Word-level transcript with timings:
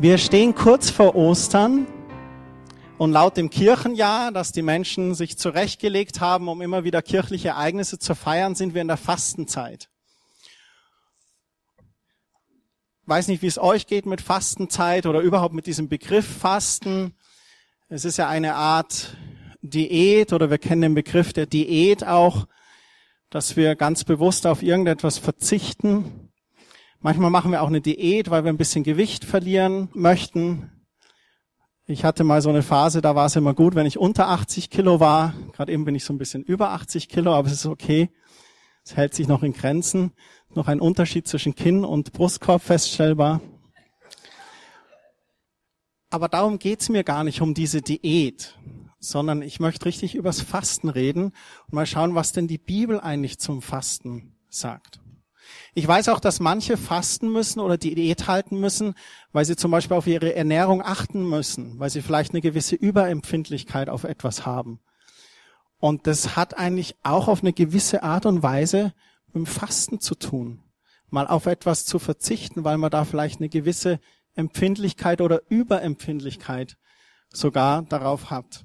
Wir 0.00 0.16
stehen 0.16 0.54
kurz 0.54 0.88
vor 0.88 1.14
Ostern 1.14 1.86
und 2.96 3.12
laut 3.12 3.36
dem 3.36 3.50
Kirchenjahr, 3.50 4.32
das 4.32 4.50
die 4.50 4.62
Menschen 4.62 5.14
sich 5.14 5.36
zurechtgelegt 5.36 6.20
haben, 6.22 6.48
um 6.48 6.62
immer 6.62 6.84
wieder 6.84 7.02
kirchliche 7.02 7.48
Ereignisse 7.48 7.98
zu 7.98 8.14
feiern, 8.14 8.54
sind 8.54 8.72
wir 8.72 8.80
in 8.80 8.88
der 8.88 8.96
Fastenzeit. 8.96 9.90
Weiß 13.04 13.28
nicht, 13.28 13.42
wie 13.42 13.46
es 13.46 13.58
euch 13.58 13.86
geht 13.86 14.06
mit 14.06 14.22
Fastenzeit 14.22 15.04
oder 15.04 15.20
überhaupt 15.20 15.52
mit 15.52 15.66
diesem 15.66 15.90
Begriff 15.90 16.24
Fasten. 16.26 17.14
Es 17.90 18.06
ist 18.06 18.16
ja 18.16 18.26
eine 18.26 18.54
Art 18.54 19.18
Diät 19.60 20.32
oder 20.32 20.48
wir 20.48 20.56
kennen 20.56 20.80
den 20.80 20.94
Begriff 20.94 21.34
der 21.34 21.44
Diät 21.44 22.06
auch, 22.06 22.46
dass 23.28 23.54
wir 23.54 23.76
ganz 23.76 24.04
bewusst 24.04 24.46
auf 24.46 24.62
irgendetwas 24.62 25.18
verzichten, 25.18 26.29
Manchmal 27.02 27.30
machen 27.30 27.50
wir 27.50 27.62
auch 27.62 27.68
eine 27.68 27.80
Diät, 27.80 28.28
weil 28.28 28.44
wir 28.44 28.52
ein 28.52 28.58
bisschen 28.58 28.84
Gewicht 28.84 29.24
verlieren 29.24 29.88
möchten. 29.94 30.70
Ich 31.86 32.04
hatte 32.04 32.24
mal 32.24 32.42
so 32.42 32.50
eine 32.50 32.62
Phase, 32.62 33.00
da 33.00 33.14
war 33.14 33.24
es 33.24 33.36
immer 33.36 33.54
gut, 33.54 33.74
wenn 33.74 33.86
ich 33.86 33.96
unter 33.96 34.28
80 34.28 34.68
Kilo 34.68 35.00
war. 35.00 35.32
Gerade 35.54 35.72
eben 35.72 35.86
bin 35.86 35.94
ich 35.94 36.04
so 36.04 36.12
ein 36.12 36.18
bisschen 36.18 36.42
über 36.42 36.72
80 36.72 37.08
Kilo, 37.08 37.32
aber 37.32 37.46
es 37.46 37.54
ist 37.54 37.66
okay. 37.66 38.10
Es 38.84 38.96
hält 38.96 39.14
sich 39.14 39.28
noch 39.28 39.42
in 39.42 39.54
Grenzen. 39.54 40.12
Noch 40.54 40.68
ein 40.68 40.78
Unterschied 40.78 41.26
zwischen 41.26 41.54
Kinn 41.54 41.86
und 41.86 42.12
Brustkorb 42.12 42.60
feststellbar. 42.60 43.40
Aber 46.10 46.28
darum 46.28 46.58
geht's 46.58 46.90
mir 46.90 47.02
gar 47.02 47.24
nicht 47.24 47.40
um 47.40 47.54
diese 47.54 47.80
Diät, 47.80 48.58
sondern 48.98 49.40
ich 49.40 49.58
möchte 49.58 49.86
richtig 49.86 50.14
übers 50.14 50.42
Fasten 50.42 50.90
reden 50.90 51.32
und 51.66 51.72
mal 51.72 51.86
schauen, 51.86 52.14
was 52.14 52.32
denn 52.32 52.46
die 52.46 52.58
Bibel 52.58 53.00
eigentlich 53.00 53.38
zum 53.38 53.62
Fasten 53.62 54.36
sagt. 54.50 55.00
Ich 55.74 55.86
weiß 55.86 56.08
auch, 56.08 56.20
dass 56.20 56.40
manche 56.40 56.76
fasten 56.76 57.30
müssen 57.32 57.60
oder 57.60 57.78
Diät 57.78 58.26
halten 58.26 58.58
müssen, 58.58 58.94
weil 59.32 59.44
sie 59.44 59.56
zum 59.56 59.70
Beispiel 59.70 59.96
auf 59.96 60.06
ihre 60.06 60.34
Ernährung 60.34 60.82
achten 60.82 61.28
müssen, 61.28 61.78
weil 61.78 61.90
sie 61.90 62.02
vielleicht 62.02 62.32
eine 62.32 62.40
gewisse 62.40 62.74
Überempfindlichkeit 62.74 63.88
auf 63.88 64.04
etwas 64.04 64.44
haben. 64.46 64.80
Und 65.78 66.06
das 66.06 66.36
hat 66.36 66.58
eigentlich 66.58 66.96
auch 67.02 67.28
auf 67.28 67.42
eine 67.42 67.52
gewisse 67.52 68.02
Art 68.02 68.26
und 68.26 68.42
Weise 68.42 68.92
mit 69.28 69.36
dem 69.36 69.46
Fasten 69.46 70.00
zu 70.00 70.14
tun. 70.14 70.62
Mal 71.08 71.26
auf 71.26 71.46
etwas 71.46 71.86
zu 71.86 71.98
verzichten, 71.98 72.64
weil 72.64 72.78
man 72.78 72.90
da 72.90 73.04
vielleicht 73.04 73.40
eine 73.40 73.48
gewisse 73.48 74.00
Empfindlichkeit 74.34 75.20
oder 75.20 75.42
Überempfindlichkeit 75.48 76.76
sogar 77.32 77.82
darauf 77.82 78.30
hat. 78.30 78.64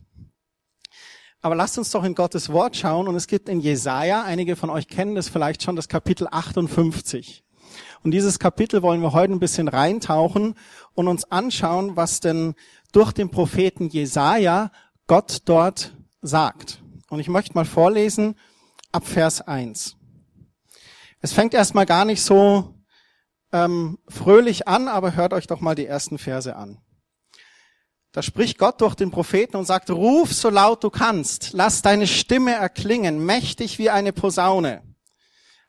Aber 1.46 1.54
lasst 1.54 1.78
uns 1.78 1.92
doch 1.92 2.04
in 2.04 2.16
Gottes 2.16 2.50
Wort 2.50 2.76
schauen. 2.76 3.08
Und 3.08 3.14
es 3.14 3.28
gibt 3.28 3.50
in 3.50 3.60
Jesaja, 3.60 4.24
einige 4.24 4.56
von 4.56 4.72
euch 4.72 4.88
kennen 4.88 5.14
das 5.14 5.30
vielleicht 5.30 5.62
schon, 5.62 5.76
das 5.76 5.88
Kapitel 5.88 6.28
58. 6.32 7.44
Und 8.02 8.10
dieses 8.10 8.40
Kapitel 8.40 8.82
wollen 8.82 9.04
wir 9.04 9.14
heute 9.14 9.32
ein 9.32 9.40
bisschen 9.40 9.68
reintauchen 9.68 10.56
und 10.96 11.08
uns 11.08 11.24
anschauen, 11.26 11.96
was 11.96 12.20
denn 12.20 12.56
durch 12.94 13.12
den 13.12 13.30
Propheten 13.30 13.90
Jesaja 13.90 14.72
Gott 15.06 15.44
dort 15.46 15.96
sagt. 16.24 16.82
Und 17.12 17.20
ich 17.20 17.30
möchte 17.30 17.54
mal 17.54 17.66
vorlesen 17.66 18.34
ab 18.92 19.06
Vers 19.06 19.42
1. 19.42 19.98
Es 21.22 21.32
fängt 21.32 21.54
erstmal 21.54 21.86
gar 21.86 22.06
nicht 22.06 22.24
so 22.24 22.74
ähm, 23.52 24.00
fröhlich 24.08 24.68
an, 24.68 24.88
aber 24.88 25.16
hört 25.16 25.32
euch 25.32 25.46
doch 25.46 25.62
mal 25.62 25.76
die 25.76 25.86
ersten 25.86 26.18
Verse 26.18 26.56
an. 26.56 26.80
Da 28.16 28.22
spricht 28.22 28.58
Gott 28.58 28.80
durch 28.80 28.96
den 28.96 29.12
Propheten 29.12 29.58
und 29.58 29.66
sagt, 29.66 29.90
ruf 29.90 30.32
so 30.32 30.50
laut 30.50 30.82
du 30.86 30.90
kannst, 30.90 31.50
lass 31.52 31.82
deine 31.82 32.08
Stimme 32.08 32.54
erklingen, 32.54 33.26
mächtig 33.26 33.78
wie 33.78 33.90
eine 33.90 34.14
Posaune. 34.14 34.84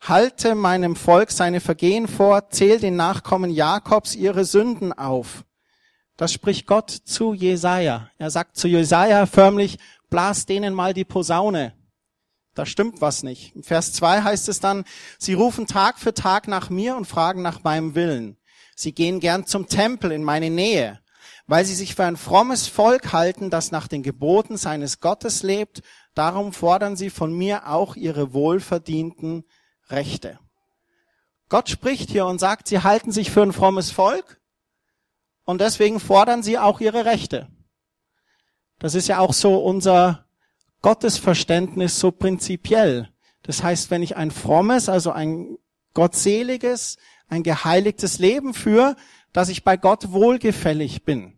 Halte 0.00 0.54
meinem 0.54 0.94
Volk 0.94 1.32
seine 1.32 1.60
Vergehen 1.60 2.06
vor, 2.06 2.48
zähl 2.50 2.78
den 2.78 2.94
Nachkommen 2.94 3.50
Jakobs 3.50 4.14
ihre 4.14 4.44
Sünden 4.44 4.92
auf. 4.92 5.44
Das 6.16 6.32
spricht 6.32 6.68
Gott 6.68 6.88
zu 6.90 7.34
Jesaja. 7.34 8.10
Er 8.16 8.30
sagt 8.30 8.56
zu 8.56 8.68
Jesaja 8.68 9.26
förmlich, 9.26 9.78
blas 10.08 10.46
denen 10.46 10.72
mal 10.72 10.94
die 10.94 11.04
Posaune. 11.04 11.72
Da 12.54 12.64
stimmt 12.64 13.00
was 13.00 13.24
nicht. 13.24 13.56
Im 13.56 13.64
Vers 13.64 13.92
2 13.94 14.22
heißt 14.22 14.48
es 14.48 14.60
dann, 14.60 14.84
sie 15.18 15.34
rufen 15.34 15.66
Tag 15.66 15.98
für 15.98 16.14
Tag 16.14 16.46
nach 16.46 16.70
mir 16.70 16.96
und 16.96 17.06
fragen 17.06 17.42
nach 17.42 17.64
meinem 17.64 17.96
Willen. 17.96 18.36
Sie 18.76 18.92
gehen 18.92 19.18
gern 19.18 19.46
zum 19.46 19.66
Tempel 19.66 20.12
in 20.12 20.22
meine 20.22 20.50
Nähe 20.50 21.00
weil 21.46 21.64
sie 21.64 21.74
sich 21.74 21.94
für 21.94 22.04
ein 22.04 22.16
frommes 22.16 22.66
Volk 22.66 23.12
halten, 23.12 23.50
das 23.50 23.70
nach 23.70 23.88
den 23.88 24.02
Geboten 24.02 24.56
seines 24.56 25.00
Gottes 25.00 25.42
lebt. 25.42 25.82
Darum 26.14 26.52
fordern 26.52 26.96
sie 26.96 27.10
von 27.10 27.32
mir 27.32 27.68
auch 27.68 27.96
ihre 27.96 28.32
wohlverdienten 28.32 29.44
Rechte. 29.88 30.40
Gott 31.48 31.68
spricht 31.68 32.10
hier 32.10 32.26
und 32.26 32.40
sagt, 32.40 32.66
sie 32.66 32.80
halten 32.80 33.12
sich 33.12 33.30
für 33.30 33.42
ein 33.42 33.52
frommes 33.52 33.92
Volk 33.92 34.40
und 35.44 35.60
deswegen 35.60 36.00
fordern 36.00 36.42
sie 36.42 36.58
auch 36.58 36.80
ihre 36.80 37.04
Rechte. 37.04 37.48
Das 38.80 38.94
ist 38.94 39.06
ja 39.06 39.20
auch 39.20 39.32
so 39.32 39.58
unser 39.58 40.26
Gottesverständnis 40.82 41.98
so 41.98 42.10
prinzipiell. 42.10 43.08
Das 43.42 43.62
heißt, 43.62 43.90
wenn 43.90 44.02
ich 44.02 44.16
ein 44.16 44.32
frommes, 44.32 44.88
also 44.88 45.12
ein 45.12 45.56
gottseliges, 45.94 46.96
ein 47.28 47.44
geheiligtes 47.44 48.18
Leben 48.18 48.52
führe, 48.52 48.96
dass 49.32 49.48
ich 49.48 49.64
bei 49.64 49.76
Gott 49.76 50.12
wohlgefällig 50.12 51.04
bin. 51.04 51.35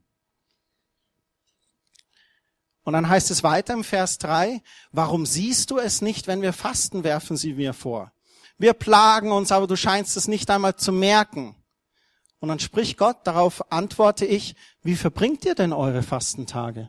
Und 2.88 2.94
dann 2.94 3.10
heißt 3.10 3.30
es 3.30 3.42
weiter 3.42 3.74
im 3.74 3.84
Vers 3.84 4.16
3, 4.16 4.62
warum 4.92 5.26
siehst 5.26 5.70
du 5.70 5.76
es 5.76 6.00
nicht, 6.00 6.26
wenn 6.26 6.40
wir 6.40 6.54
fasten, 6.54 7.04
werfen 7.04 7.36
sie 7.36 7.52
mir 7.52 7.74
vor. 7.74 8.12
Wir 8.56 8.72
plagen 8.72 9.30
uns, 9.30 9.52
aber 9.52 9.66
du 9.66 9.76
scheinst 9.76 10.16
es 10.16 10.26
nicht 10.26 10.48
einmal 10.48 10.74
zu 10.76 10.90
merken. 10.90 11.54
Und 12.38 12.48
dann 12.48 12.60
spricht 12.60 12.96
Gott, 12.96 13.18
darauf 13.24 13.70
antworte 13.70 14.24
ich, 14.24 14.56
wie 14.82 14.96
verbringt 14.96 15.44
ihr 15.44 15.54
denn 15.54 15.74
eure 15.74 16.02
Fastentage? 16.02 16.88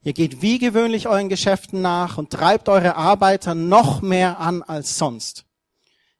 Ihr 0.00 0.14
geht 0.14 0.40
wie 0.40 0.58
gewöhnlich 0.58 1.06
euren 1.06 1.28
Geschäften 1.28 1.82
nach 1.82 2.16
und 2.16 2.30
treibt 2.30 2.70
eure 2.70 2.96
Arbeiter 2.96 3.54
noch 3.54 4.00
mehr 4.00 4.40
an 4.40 4.62
als 4.62 4.96
sonst. 4.96 5.44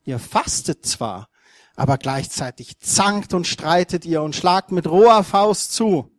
Ihr 0.05 0.19
fastet 0.19 0.85
zwar, 0.85 1.31
aber 1.75 1.97
gleichzeitig 1.97 2.81
zankt 2.81 3.33
und 3.33 3.47
streitet 3.47 4.05
ihr 4.05 4.21
und 4.21 4.37
schlagt 4.37 4.73
mit 4.73 4.87
roher 4.87 5.25
Faust 5.25 5.73
zu. 5.73 6.11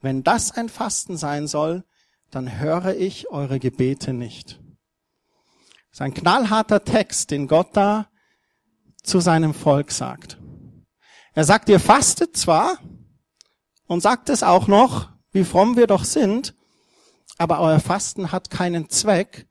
Wenn 0.00 0.22
das 0.22 0.52
ein 0.52 0.68
Fasten 0.68 1.16
sein 1.16 1.48
soll, 1.48 1.82
dann 2.30 2.58
höre 2.58 2.94
ich 2.96 3.30
eure 3.30 3.58
Gebete 3.58 4.12
nicht. 4.12 4.60
Das 5.90 5.92
ist 5.92 6.00
ein 6.02 6.14
knallharter 6.14 6.84
Text, 6.84 7.30
den 7.30 7.48
Gott 7.48 7.68
da 7.72 8.08
zu 9.02 9.20
seinem 9.20 9.54
Volk 9.54 9.92
sagt. 9.92 10.38
Er 11.34 11.44
sagt, 11.44 11.68
ihr 11.68 11.80
fastet 11.80 12.36
zwar 12.36 12.78
und 13.86 14.00
sagt 14.00 14.28
es 14.28 14.42
auch 14.42 14.66
noch, 14.66 15.10
wie 15.32 15.44
fromm 15.44 15.76
wir 15.76 15.86
doch 15.86 16.04
sind, 16.04 16.54
aber 17.38 17.60
euer 17.60 17.80
Fasten 17.80 18.32
hat 18.32 18.50
keinen 18.50 18.88
Zweck, 18.88 19.46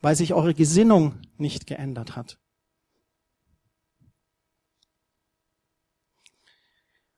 weil 0.00 0.16
sich 0.16 0.34
eure 0.34 0.54
Gesinnung 0.54 1.20
nicht 1.36 1.66
geändert 1.66 2.16
hat. 2.16 2.38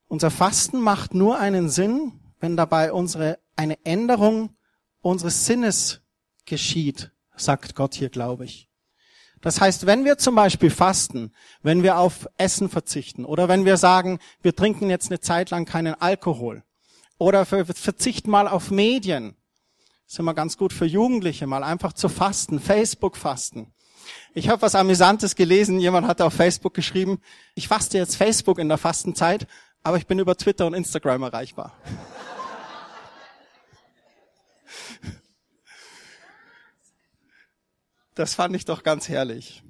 Unser 0.09 0.33
Fasten 0.33 0.81
macht 0.81 1.15
nur 1.15 1.39
einen 1.39 1.69
Sinn, 1.69 2.21
wenn 2.41 2.57
dabei 2.57 2.93
unsere, 2.93 3.39
eine 3.55 3.85
Änderung 3.85 4.57
unseres 5.03 5.47
Sinnes 5.47 6.01
geschieht, 6.45 7.11
sagt 7.37 7.75
Gott 7.75 7.95
hier, 7.95 8.11
glaube 8.11 8.45
ich. 8.45 8.69
Das 9.41 9.61
heißt, 9.61 9.87
wenn 9.87 10.05
wir 10.05 10.19
zum 10.19 10.35
Beispiel 10.35 10.71
fasten, 10.71 11.33
wenn 11.63 11.83
wir 11.83 11.99
auf 11.99 12.29
Essen 12.37 12.69
verzichten 12.69 13.25
oder 13.25 13.49
wenn 13.49 13.65
wir 13.65 13.79
sagen, 13.79 14.19
wir 14.43 14.55
trinken 14.55 14.91
jetzt 14.91 15.11
eine 15.11 15.21
Zeit 15.21 15.51
lang 15.51 15.65
keinen 15.65 15.95
Alkohol 15.95 16.63
oder 17.17 17.51
wir 17.51 17.65
verzichten 17.65 18.31
mal 18.31 18.49
auf 18.49 18.71
Medien, 18.71 19.37
ist 20.07 20.19
immer 20.19 20.35
ganz 20.35 20.59
gut 20.59 20.73
für 20.73 20.85
Jugendliche, 20.85 21.47
mal 21.47 21.65
einfach 21.65 21.95
zu 21.95 22.09
fasten, 22.09 22.61
Facebook 22.61 23.17
fasten. 23.17 23.73
Ich 24.35 24.49
habe 24.49 24.63
was 24.63 24.75
Amüsantes 24.75 25.37
gelesen, 25.37 25.81
jemand 25.81 26.07
hat 26.07 26.21
auf 26.21 26.35
Facebook 26.35 26.75
geschrieben, 26.75 27.21
ich 27.55 27.69
faste 27.69 27.97
jetzt 27.97 28.17
Facebook 28.17 28.59
in 28.59 28.69
der 28.69 28.79
Fastenzeit, 28.79 29.47
aber 29.83 29.97
ich 29.97 30.07
bin 30.07 30.19
über 30.19 30.37
Twitter 30.37 30.67
und 30.67 30.75
Instagram 30.75 31.23
erreichbar. 31.23 31.73
Das 38.21 38.35
fand 38.35 38.55
ich 38.55 38.67
doch 38.67 38.83
ganz 38.83 39.09
herrlich. 39.09 39.63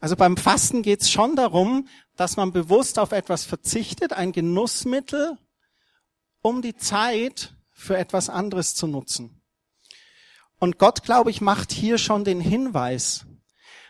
Also 0.00 0.16
beim 0.16 0.36
Fasten 0.36 0.82
geht 0.82 1.00
es 1.00 1.10
schon 1.10 1.34
darum, 1.34 1.88
dass 2.14 2.36
man 2.36 2.52
bewusst 2.52 2.98
auf 2.98 3.12
etwas 3.12 3.46
verzichtet, 3.46 4.12
ein 4.12 4.32
Genussmittel, 4.32 5.38
um 6.42 6.60
die 6.60 6.76
Zeit 6.76 7.56
für 7.70 7.96
etwas 7.96 8.28
anderes 8.28 8.74
zu 8.74 8.86
nutzen. 8.86 9.40
Und 10.58 10.76
Gott, 10.76 11.04
glaube 11.04 11.30
ich, 11.30 11.40
macht 11.40 11.72
hier 11.72 11.96
schon 11.96 12.22
den 12.24 12.38
Hinweis, 12.38 13.24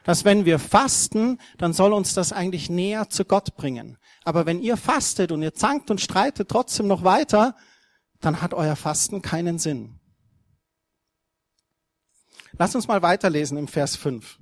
dass 0.04 0.24
wenn 0.24 0.44
wir 0.44 0.60
fasten, 0.60 1.40
dann 1.56 1.72
soll 1.72 1.92
uns 1.92 2.14
das 2.14 2.32
eigentlich 2.32 2.70
näher 2.70 3.10
zu 3.10 3.24
Gott 3.24 3.56
bringen. 3.56 3.98
Aber 4.22 4.46
wenn 4.46 4.62
ihr 4.62 4.76
fastet 4.76 5.32
und 5.32 5.42
ihr 5.42 5.52
zankt 5.52 5.90
und 5.90 6.00
streitet 6.00 6.48
trotzdem 6.48 6.86
noch 6.86 7.02
weiter, 7.02 7.56
dann 8.20 8.40
hat 8.40 8.54
euer 8.54 8.76
Fasten 8.76 9.20
keinen 9.20 9.58
Sinn. 9.58 9.97
Lass 12.58 12.74
uns 12.74 12.88
mal 12.88 13.02
weiterlesen 13.02 13.56
im 13.56 13.68
Vers 13.68 13.94
5. 13.94 14.40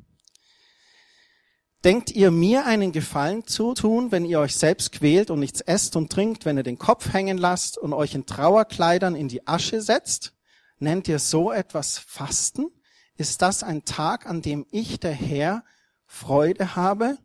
Denkt 1.84 2.10
ihr 2.10 2.30
mir 2.30 2.64
einen 2.64 2.90
Gefallen 2.90 3.46
zu 3.46 3.74
tun, 3.74 4.10
wenn 4.10 4.24
ihr 4.24 4.40
euch 4.40 4.56
selbst 4.56 4.90
quält 4.90 5.30
und 5.30 5.38
nichts 5.38 5.60
esst 5.60 5.96
und 5.96 6.10
trinkt, 6.10 6.46
wenn 6.46 6.56
ihr 6.56 6.62
den 6.62 6.78
Kopf 6.78 7.12
hängen 7.12 7.36
lasst 7.36 7.76
und 7.76 7.92
euch 7.92 8.14
in 8.14 8.24
Trauerkleidern 8.24 9.14
in 9.14 9.28
die 9.28 9.46
Asche 9.46 9.82
setzt? 9.82 10.32
Nennt 10.78 11.08
ihr 11.08 11.18
so 11.18 11.52
etwas 11.52 11.98
Fasten? 11.98 12.70
Ist 13.16 13.42
das 13.42 13.62
ein 13.62 13.84
Tag, 13.84 14.26
an 14.26 14.40
dem 14.40 14.66
ich, 14.70 14.98
der 14.98 15.12
Herr, 15.12 15.62
Freude 16.06 16.74
habe? 16.74 17.18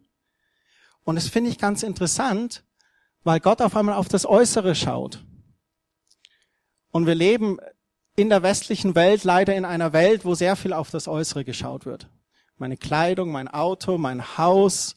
Und 1.06 1.16
das 1.16 1.28
finde 1.28 1.50
ich 1.50 1.58
ganz 1.58 1.84
interessant, 1.84 2.66
weil 3.24 3.40
Gott 3.40 3.62
auf 3.62 3.78
einmal 3.78 3.96
auf 3.96 4.10
das 4.10 4.26
Äußere 4.26 4.76
schaut. 4.76 5.24
Und 6.92 7.06
wir 7.08 7.16
leben 7.16 7.60
in 8.16 8.30
der 8.30 8.44
westlichen 8.44 8.96
Welt 8.96 9.24
leider 9.24 9.56
in 9.56 9.66
einer 9.66 9.94
Welt, 9.94 10.26
wo 10.26 10.36
sehr 10.36 10.56
viel 10.56 10.74
auf 10.74 10.90
das 10.92 11.08
Äußere 11.08 11.46
geschaut 11.46 11.86
wird. 11.86 12.10
Meine 12.58 12.78
Kleidung, 12.78 13.32
mein 13.32 13.48
Auto, 13.48 13.98
mein 13.98 14.38
Haus. 14.38 14.96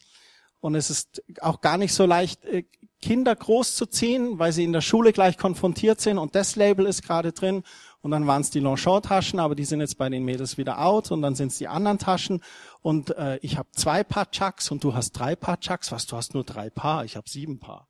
Und 0.59 0.75
es 0.75 0.89
ist 0.89 1.23
auch 1.41 1.61
gar 1.61 1.77
nicht 1.77 1.93
so 1.93 2.05
leicht, 2.05 2.43
äh, 2.45 2.65
Kinder 3.01 3.35
großzuziehen, 3.35 4.39
weil 4.39 4.51
sie 4.51 4.63
in 4.63 4.73
der 4.73 4.81
Schule 4.81 5.13
gleich 5.13 5.37
konfrontiert 5.37 6.01
sind 6.01 6.17
und 6.17 6.33
das 6.33 6.55
Label 6.55 6.87
ist 6.87 7.03
gerade 7.03 7.33
drin. 7.33 7.63
Und 8.01 8.11
dann 8.11 8.25
waren 8.25 8.41
es 8.41 8.49
die 8.49 8.59
Longchamp-Taschen, 8.59 9.39
aber 9.39 9.55
die 9.55 9.65
sind 9.65 9.79
jetzt 9.79 9.97
bei 9.97 10.09
den 10.09 10.23
Mädels 10.23 10.57
wieder 10.57 10.79
out 10.79 11.11
und 11.11 11.21
dann 11.21 11.35
sind 11.35 11.51
es 11.51 11.57
die 11.57 11.67
anderen 11.67 11.99
Taschen. 11.99 12.41
Und 12.81 13.15
äh, 13.15 13.37
ich 13.43 13.57
habe 13.57 13.69
zwei 13.71 14.03
Paar 14.03 14.31
Chucks 14.31 14.71
und 14.71 14.83
du 14.83 14.93
hast 14.93 15.11
drei 15.13 15.35
Paar 15.35 15.59
Chucks. 15.59 15.91
Was, 15.91 16.05
du 16.05 16.15
hast 16.15 16.33
nur 16.33 16.43
drei 16.43 16.69
Paar, 16.69 17.05
ich 17.05 17.15
habe 17.15 17.29
sieben 17.29 17.59
Paar. 17.59 17.87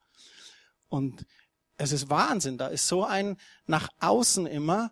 Und 0.89 1.25
es 1.77 1.91
ist 1.91 2.09
Wahnsinn, 2.09 2.57
da 2.57 2.67
ist 2.67 2.87
so 2.87 3.03
ein 3.03 3.37
nach 3.67 3.89
außen 3.99 4.47
immer. 4.47 4.91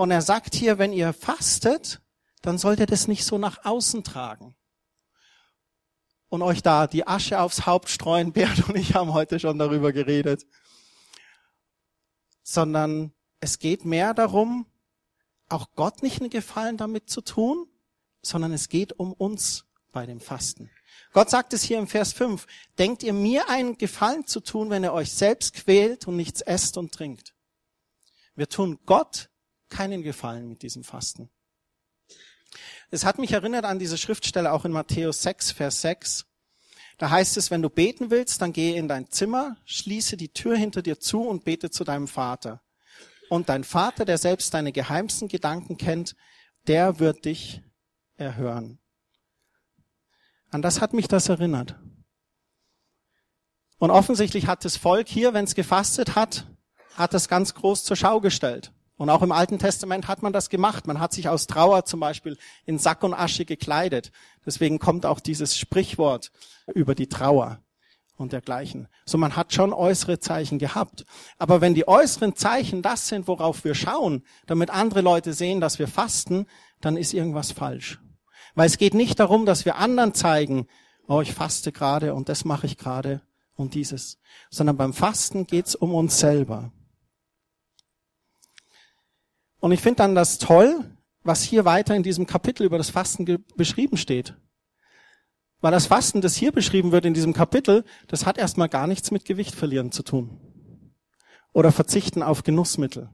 Und 0.00 0.10
er 0.10 0.22
sagt 0.22 0.54
hier, 0.54 0.78
wenn 0.78 0.94
ihr 0.94 1.12
fastet, 1.12 2.00
dann 2.40 2.56
sollt 2.56 2.80
ihr 2.80 2.86
das 2.86 3.06
nicht 3.06 3.22
so 3.22 3.36
nach 3.36 3.66
außen 3.66 4.02
tragen. 4.02 4.56
Und 6.30 6.40
euch 6.40 6.62
da 6.62 6.86
die 6.86 7.06
Asche 7.06 7.38
aufs 7.38 7.66
Haupt 7.66 7.90
streuen. 7.90 8.32
Bert 8.32 8.66
und 8.66 8.76
ich 8.76 8.94
haben 8.94 9.12
heute 9.12 9.38
schon 9.38 9.58
darüber 9.58 9.92
geredet. 9.92 10.46
Sondern 12.42 13.12
es 13.40 13.58
geht 13.58 13.84
mehr 13.84 14.14
darum, 14.14 14.64
auch 15.50 15.68
Gott 15.74 16.02
nicht 16.02 16.22
einen 16.22 16.30
Gefallen 16.30 16.78
damit 16.78 17.10
zu 17.10 17.20
tun, 17.20 17.66
sondern 18.22 18.54
es 18.54 18.70
geht 18.70 18.94
um 18.94 19.12
uns 19.12 19.66
bei 19.92 20.06
dem 20.06 20.20
Fasten. 20.20 20.70
Gott 21.12 21.28
sagt 21.28 21.52
es 21.52 21.62
hier 21.62 21.78
im 21.78 21.86
Vers 21.86 22.14
5, 22.14 22.46
denkt 22.78 23.02
ihr 23.02 23.12
mir 23.12 23.50
einen 23.50 23.76
Gefallen 23.76 24.26
zu 24.26 24.40
tun, 24.40 24.70
wenn 24.70 24.82
ihr 24.82 24.94
euch 24.94 25.12
selbst 25.12 25.52
quält 25.52 26.08
und 26.08 26.16
nichts 26.16 26.40
esst 26.40 26.78
und 26.78 26.90
trinkt. 26.90 27.34
Wir 28.34 28.48
tun 28.48 28.78
Gott 28.86 29.29
keinen 29.70 30.02
Gefallen 30.02 30.48
mit 30.48 30.62
diesem 30.62 30.84
Fasten. 30.84 31.30
Es 32.90 33.04
hat 33.04 33.18
mich 33.18 33.32
erinnert 33.32 33.64
an 33.64 33.78
diese 33.78 33.96
Schriftstelle 33.96 34.52
auch 34.52 34.64
in 34.64 34.72
Matthäus 34.72 35.22
6, 35.22 35.52
Vers 35.52 35.80
6. 35.82 36.26
Da 36.98 37.10
heißt 37.10 37.36
es, 37.36 37.50
wenn 37.50 37.62
du 37.62 37.70
beten 37.70 38.10
willst, 38.10 38.42
dann 38.42 38.52
gehe 38.52 38.76
in 38.76 38.88
dein 38.88 39.10
Zimmer, 39.10 39.56
schließe 39.64 40.16
die 40.16 40.32
Tür 40.32 40.56
hinter 40.56 40.82
dir 40.82 41.00
zu 41.00 41.22
und 41.22 41.44
bete 41.44 41.70
zu 41.70 41.84
deinem 41.84 42.08
Vater. 42.08 42.62
Und 43.30 43.48
dein 43.48 43.64
Vater, 43.64 44.04
der 44.04 44.18
selbst 44.18 44.52
deine 44.52 44.72
geheimsten 44.72 45.28
Gedanken 45.28 45.78
kennt, 45.78 46.16
der 46.66 46.98
wird 46.98 47.24
dich 47.24 47.62
erhören. 48.16 48.80
An 50.50 50.62
das 50.62 50.80
hat 50.80 50.92
mich 50.92 51.06
das 51.06 51.28
erinnert. 51.28 51.76
Und 53.78 53.90
offensichtlich 53.90 54.46
hat 54.46 54.64
das 54.64 54.76
Volk 54.76 55.08
hier, 55.08 55.32
wenn 55.32 55.44
es 55.44 55.54
gefastet 55.54 56.16
hat, 56.16 56.46
hat 56.96 57.14
es 57.14 57.28
ganz 57.28 57.54
groß 57.54 57.84
zur 57.84 57.96
Schau 57.96 58.20
gestellt. 58.20 58.72
Und 59.00 59.08
auch 59.08 59.22
im 59.22 59.32
Alten 59.32 59.58
Testament 59.58 60.08
hat 60.08 60.20
man 60.20 60.34
das 60.34 60.50
gemacht. 60.50 60.86
Man 60.86 61.00
hat 61.00 61.14
sich 61.14 61.26
aus 61.26 61.46
Trauer 61.46 61.86
zum 61.86 62.00
Beispiel 62.00 62.36
in 62.66 62.78
Sack 62.78 63.02
und 63.02 63.14
Asche 63.14 63.46
gekleidet. 63.46 64.12
Deswegen 64.44 64.78
kommt 64.78 65.06
auch 65.06 65.20
dieses 65.20 65.56
Sprichwort 65.56 66.30
über 66.74 66.94
die 66.94 67.06
Trauer 67.06 67.62
und 68.16 68.34
dergleichen. 68.34 68.88
So 69.06 69.16
man 69.16 69.36
hat 69.36 69.54
schon 69.54 69.72
äußere 69.72 70.20
Zeichen 70.20 70.58
gehabt. 70.58 71.06
Aber 71.38 71.62
wenn 71.62 71.72
die 71.72 71.88
äußeren 71.88 72.36
Zeichen 72.36 72.82
das 72.82 73.08
sind, 73.08 73.26
worauf 73.26 73.64
wir 73.64 73.74
schauen, 73.74 74.22
damit 74.46 74.68
andere 74.68 75.00
Leute 75.00 75.32
sehen, 75.32 75.62
dass 75.62 75.78
wir 75.78 75.88
fasten, 75.88 76.46
dann 76.82 76.98
ist 76.98 77.14
irgendwas 77.14 77.52
falsch. 77.52 78.00
Weil 78.54 78.66
es 78.66 78.76
geht 78.76 78.92
nicht 78.92 79.18
darum, 79.18 79.46
dass 79.46 79.64
wir 79.64 79.76
anderen 79.76 80.12
zeigen, 80.12 80.66
oh, 81.08 81.22
ich 81.22 81.32
faste 81.32 81.72
gerade 81.72 82.12
und 82.12 82.28
das 82.28 82.44
mache 82.44 82.66
ich 82.66 82.76
gerade 82.76 83.22
und 83.54 83.72
dieses, 83.72 84.18
sondern 84.50 84.76
beim 84.76 84.92
Fasten 84.92 85.46
geht 85.46 85.68
es 85.68 85.74
um 85.74 85.94
uns 85.94 86.18
selber. 86.18 86.70
Und 89.60 89.72
ich 89.72 89.80
finde 89.80 89.98
dann 89.98 90.14
das 90.14 90.38
toll, 90.38 90.84
was 91.22 91.42
hier 91.42 91.64
weiter 91.64 91.94
in 91.94 92.02
diesem 92.02 92.26
Kapitel 92.26 92.64
über 92.64 92.78
das 92.78 92.90
Fasten 92.90 93.44
beschrieben 93.56 93.96
steht. 93.96 94.34
Weil 95.60 95.72
das 95.72 95.86
Fasten, 95.86 96.22
das 96.22 96.34
hier 96.34 96.52
beschrieben 96.52 96.92
wird 96.92 97.04
in 97.04 97.14
diesem 97.14 97.34
Kapitel, 97.34 97.84
das 98.08 98.24
hat 98.24 98.38
erstmal 98.38 98.70
gar 98.70 98.86
nichts 98.86 99.10
mit 99.10 99.26
Gewicht 99.26 99.54
verlieren 99.54 99.92
zu 99.92 100.02
tun. 100.02 100.40
Oder 101.52 101.72
verzichten 101.72 102.22
auf 102.22 102.42
Genussmittel. 102.42 103.10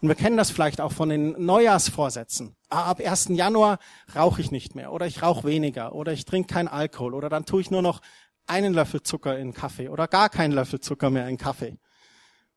Und 0.00 0.08
wir 0.08 0.14
kennen 0.16 0.36
das 0.36 0.50
vielleicht 0.50 0.80
auch 0.80 0.92
von 0.92 1.10
den 1.10 1.44
Neujahrsvorsätzen. 1.44 2.56
Ah, 2.70 2.90
ab 2.90 3.00
1. 3.00 3.28
Januar 3.30 3.78
rauche 4.16 4.40
ich 4.40 4.50
nicht 4.50 4.74
mehr 4.74 4.92
oder 4.92 5.06
ich 5.06 5.22
rauche 5.22 5.46
weniger 5.46 5.94
oder 5.94 6.12
ich 6.12 6.24
trinke 6.24 6.52
keinen 6.52 6.66
Alkohol 6.66 7.14
oder 7.14 7.28
dann 7.28 7.44
tue 7.44 7.60
ich 7.60 7.70
nur 7.70 7.82
noch 7.82 8.00
einen 8.46 8.74
Löffel 8.74 9.02
Zucker 9.02 9.38
in 9.38 9.54
Kaffee 9.54 9.88
oder 9.88 10.08
gar 10.08 10.28
keinen 10.28 10.52
Löffel 10.52 10.80
Zucker 10.80 11.10
mehr 11.10 11.28
in 11.28 11.36
Kaffee. 11.36 11.78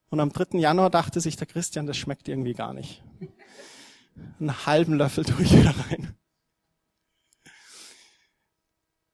Und 0.09 0.19
am 0.19 0.31
3. 0.31 0.59
Januar 0.59 0.89
dachte 0.89 1.19
sich 1.19 1.35
der 1.35 1.47
Christian, 1.47 1.87
das 1.87 1.97
schmeckt 1.97 2.27
irgendwie 2.27 2.53
gar 2.53 2.73
nicht. 2.73 3.03
Einen 4.39 4.65
halben 4.65 4.93
Löffel 4.93 5.25
tue 5.25 5.43
ich 5.43 5.51
wieder 5.51 5.75
rein. 5.89 6.15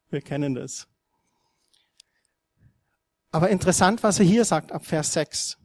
Wir 0.09 0.21
kennen 0.21 0.55
das. 0.55 0.88
Aber 3.31 3.49
interessant, 3.49 4.03
was 4.03 4.19
er 4.19 4.25
hier 4.25 4.43
sagt 4.43 4.71
ab 4.71 4.85
Vers 4.85 5.13
6. 5.13 5.57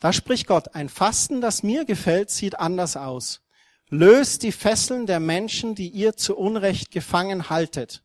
Da 0.00 0.12
spricht 0.12 0.48
Gott, 0.48 0.74
ein 0.74 0.88
Fasten, 0.88 1.40
das 1.40 1.62
mir 1.62 1.84
gefällt, 1.84 2.30
sieht 2.30 2.58
anders 2.58 2.96
aus. 2.96 3.40
Löst 3.88 4.42
die 4.42 4.50
Fesseln 4.50 5.06
der 5.06 5.20
Menschen, 5.20 5.76
die 5.76 5.88
ihr 5.88 6.16
zu 6.16 6.36
Unrecht 6.36 6.90
gefangen 6.90 7.50
haltet. 7.50 8.02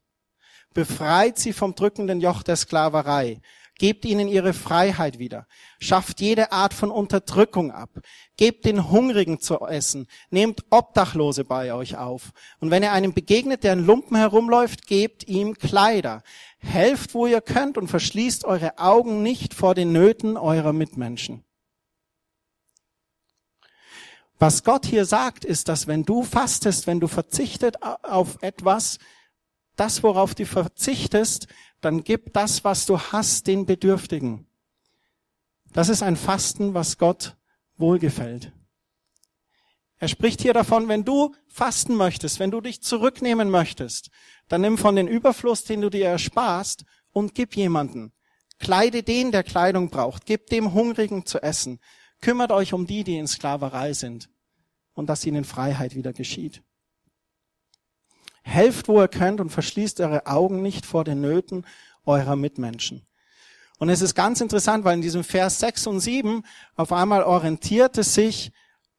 Befreit 0.76 1.40
sie 1.40 1.54
vom 1.54 1.74
drückenden 1.74 2.22
Joch 2.22 2.44
der 2.44 2.56
Sklaverei. 2.56 3.42
Gebt 3.80 4.06
ihnen 4.06 4.28
ihre 4.28 4.54
Freiheit 4.54 5.20
wieder. 5.20 5.46
Schafft 5.80 6.20
jede 6.20 6.52
Art 6.52 6.74
von 6.74 6.90
Unterdrückung 6.90 7.72
ab. 7.72 7.90
Gebt 8.36 8.66
den 8.66 8.90
Hungrigen 8.90 9.40
zu 9.40 9.60
essen. 9.60 10.08
Nehmt 10.32 10.66
Obdachlose 10.72 11.44
bei 11.44 11.74
euch 11.74 11.96
auf. 11.98 12.32
Und 12.60 12.72
wenn 12.72 12.82
ihr 12.82 12.92
einem 12.92 13.14
begegnet, 13.14 13.64
der 13.64 13.74
in 13.74 13.86
Lumpen 13.86 14.18
herumläuft, 14.18 14.88
gebt 14.88 15.28
ihm 15.28 15.54
Kleider. 15.56 16.24
Helft, 16.58 17.14
wo 17.14 17.28
ihr 17.28 17.42
könnt 17.42 17.78
und 17.78 17.88
verschließt 17.88 18.46
eure 18.46 18.80
Augen 18.80 19.22
nicht 19.22 19.54
vor 19.54 19.76
den 19.76 19.92
Nöten 19.92 20.38
eurer 20.38 20.74
Mitmenschen. 20.74 21.44
Was 24.40 24.64
Gott 24.64 24.86
hier 24.86 25.06
sagt, 25.06 25.46
ist, 25.46 25.68
dass 25.68 25.88
wenn 25.88 26.04
du 26.04 26.24
fastest, 26.24 26.86
wenn 26.88 27.00
du 27.00 27.08
verzichtet 27.08 27.82
auf 27.82 28.38
etwas, 28.42 29.00
das, 29.76 30.04
worauf 30.04 30.36
du 30.36 30.46
verzichtest, 30.46 31.48
dann 31.82 32.04
gib 32.04 32.34
das, 32.34 32.64
was 32.64 32.86
du 32.86 33.00
hast, 33.00 33.48
den 33.48 33.66
Bedürftigen. 33.66 34.48
Das 35.74 35.90
ist 35.90 36.02
ein 36.04 36.16
Fasten, 36.16 36.74
was 36.74 36.98
Gott 36.98 37.36
wohlgefällt. 37.78 38.52
Er 40.00 40.08
spricht 40.08 40.42
hier 40.42 40.54
davon, 40.54 40.88
wenn 40.88 41.06
du 41.06 41.34
fasten 41.48 41.96
möchtest, 41.96 42.40
wenn 42.40 42.52
du 42.52 42.62
dich 42.62 42.82
zurücknehmen 42.82 43.50
möchtest, 43.50 44.10
dann 44.48 44.62
nimm 44.62 44.78
von 44.78 44.96
den 44.96 45.08
Überfluss, 45.08 45.64
den 45.64 45.82
du 45.82 45.90
dir 45.90 46.08
ersparst, 46.08 46.86
und 47.12 47.34
gib 47.34 47.56
jemanden. 47.56 48.14
Kleide 48.60 49.02
den, 49.02 49.32
der 49.32 49.44
Kleidung 49.44 49.90
braucht. 49.90 50.26
Gib 50.26 50.48
dem 50.48 50.74
Hungrigen 50.74 51.26
zu 51.26 51.42
essen. 51.42 51.80
Kümmert 52.22 52.52
euch 52.52 52.74
um 52.74 52.86
die, 52.86 53.04
die 53.04 53.18
in 53.18 53.28
Sklaverei 53.28 53.94
sind 53.94 54.30
und 54.94 55.08
dass 55.08 55.26
ihnen 55.26 55.44
Freiheit 55.44 55.96
wieder 55.96 56.14
geschieht. 56.14 56.64
Helft, 58.48 58.88
wo 58.88 59.02
ihr 59.02 59.08
könnt 59.08 59.42
und 59.42 59.50
verschließt 59.50 60.00
eure 60.00 60.26
Augen 60.26 60.62
nicht 60.62 60.86
vor 60.86 61.04
den 61.04 61.22
Nöten 61.22 61.66
eurer 62.06 62.36
Mitmenschen. 62.36 63.06
Und 63.78 63.90
es 63.90 64.02
ist 64.02 64.16
ganz 64.16 64.42
interessant, 64.42 64.86
weil 64.86 64.96
in 64.96 65.02
diesem 65.02 65.24
Vers 65.24 65.60
6 65.60 65.88
und 65.88 66.00
7 66.00 66.44
auf 66.76 66.92
einmal 66.92 67.24
orientiert 67.24 67.98
es 67.98 68.14
sich 68.14 68.52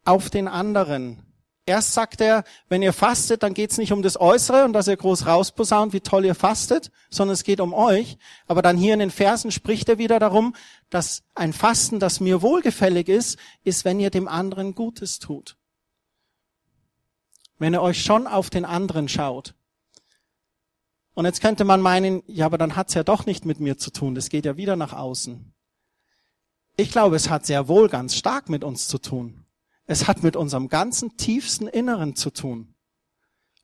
auf 0.05 0.31
den 0.31 0.49
anderen. 0.49 1.23
Erst 1.67 1.93
sagt 1.93 2.21
er, 2.21 2.45
wenn 2.69 2.83
ihr 2.83 2.93
fastet, 2.93 3.43
dann 3.43 3.53
geht 3.53 3.73
es 3.73 3.79
nicht 3.79 3.93
um 3.93 4.03
das 4.03 4.19
Äußere 4.19 4.65
und 4.65 4.73
dass 4.73 4.89
ihr 4.89 4.97
groß 4.97 5.27
rausposaunt, 5.27 5.93
wie 5.93 6.01
toll 6.01 6.25
ihr 6.25 6.35
fastet, 6.35 6.91
sondern 7.11 7.35
es 7.35 7.45
geht 7.45 7.61
um 7.61 7.75
euch. 7.75 8.17
Aber 8.47 8.63
dann 8.63 8.77
hier 8.77 8.95
in 8.95 9.01
den 9.01 9.11
Versen 9.11 9.51
spricht 9.51 9.89
er 9.89 9.99
wieder 9.99 10.19
darum, 10.19 10.55
dass 10.89 11.25
ein 11.35 11.53
Fasten, 11.53 12.01
das 12.01 12.21
mir 12.21 12.41
wohlgefällig 12.41 13.09
ist, 13.09 13.39
ist, 13.65 13.85
wenn 13.85 14.01
ihr 14.01 14.11
dem 14.11 14.29
anderen 14.29 14.75
Gutes 14.75 15.19
tut. 15.19 15.57
Wenn 17.59 17.75
ihr 17.75 17.83
euch 17.83 18.03
schon 18.03 18.27
auf 18.27 18.51
den 18.51 18.65
anderen 18.65 19.09
schaut. 19.09 19.55
Und 21.15 21.25
jetzt 21.25 21.41
könnte 21.41 21.65
man 21.65 21.81
meinen, 21.81 22.23
ja, 22.27 22.47
aber 22.47 22.59
dann 22.59 22.77
hat's 22.77 22.95
ja 22.95 23.03
doch 23.03 23.27
nicht 23.27 23.45
mit 23.45 23.59
mir 23.59 23.77
zu 23.77 23.91
tun. 23.91 24.15
Das 24.15 24.29
geht 24.29 24.45
ja 24.45 24.57
wieder 24.57 24.77
nach 24.77 24.93
außen. 24.93 25.53
Ich 26.77 26.93
glaube, 26.93 27.17
es 27.17 27.29
hat 27.29 27.45
sehr 27.45 27.67
wohl 27.67 27.89
ganz 27.89 28.15
stark 28.15 28.49
mit 28.49 28.63
uns 28.63 28.87
zu 28.87 28.99
tun. 28.99 29.45
Es 29.87 30.07
hat 30.07 30.23
mit 30.23 30.37
unserem 30.37 30.69
ganzen 30.69 31.17
tiefsten 31.17 31.67
Inneren 31.67 32.15
zu 32.15 32.31
tun. 32.31 32.75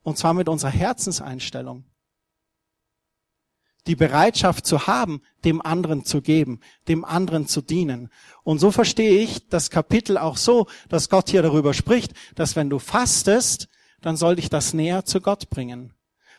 Und 0.02 0.18
zwar 0.18 0.34
mit 0.34 0.48
unserer 0.48 0.72
Herzenseinstellung. 0.72 1.84
die 3.86 3.96
Bereitschaft 3.96 4.66
zu 4.66 4.86
haben, 4.86 5.20
dem 5.44 5.60
anderen 5.60 6.04
zu 6.04 6.22
geben, 6.22 6.60
dem 6.88 7.04
anderen 7.04 7.46
zu 7.46 7.60
dienen. 7.60 8.10
Und 8.42 8.58
so 8.58 8.70
verstehe 8.70 9.20
ich 9.20 9.48
das 9.48 9.70
Kapitel 9.70 10.16
auch 10.16 10.36
so, 10.36 10.66
dass 10.88 11.10
Gott 11.10 11.28
hier 11.30 11.42
darüber 11.42 11.74
spricht, 11.74 12.14
dass 12.34 12.56
wenn 12.56 12.70
du 12.70 12.78
fastest, 12.78 13.68
dann 14.04 14.16
soll 14.16 14.36
dich 14.36 14.50
das 14.50 14.74
näher 14.74 15.04
zu 15.04 15.20
Gott 15.20 15.48
bringen. 15.48 15.94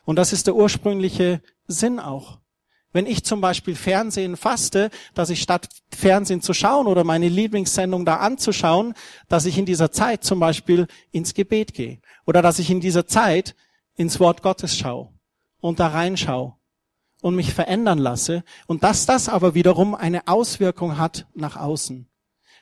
Und 0.06 0.18
das 0.18 0.34
ist 0.34 0.46
der 0.46 0.56
ursprüngliche 0.56 1.42
Sinn 1.68 2.00
auch. 2.00 2.40
Wenn 2.94 3.08
ich 3.08 3.26
zum 3.26 3.42
Beispiel 3.42 3.76
Fernsehen 3.76 4.38
faste, 4.38 4.90
dass 5.16 5.30
ich 5.30 5.42
statt 5.42 5.68
Fernsehen 5.94 6.42
zu 6.42 6.54
schauen 6.54 6.88
oder 6.88 7.04
meine 7.04 7.28
Lieblingssendung 7.28 8.06
da 8.06 8.18
anzuschauen, 8.18 8.94
dass 9.28 9.46
ich 9.46 9.58
in 9.58 9.66
dieser 9.66 9.92
Zeit 9.92 10.24
zum 10.24 10.40
Beispiel 10.40 10.88
ins 11.12 11.34
Gebet 11.34 11.74
gehe. 11.74 12.00
Oder 12.26 12.42
dass 12.42 12.60
ich 12.60 12.70
in 12.70 12.80
dieser 12.80 13.08
Zeit 13.08 13.56
ins 13.96 14.20
Wort 14.20 14.44
Gottes 14.44 14.78
schaue 14.78 15.10
und 15.60 15.80
da 15.80 15.88
reinschaue 15.88 16.54
und 17.22 17.36
mich 17.36 17.54
verändern 17.54 17.98
lasse 17.98 18.44
und 18.68 18.84
dass 18.84 19.06
das 19.08 19.28
aber 19.28 19.56
wiederum 19.56 19.96
eine 19.96 20.28
Auswirkung 20.28 20.98
hat 20.98 21.26
nach 21.34 21.58
außen. 21.58 22.08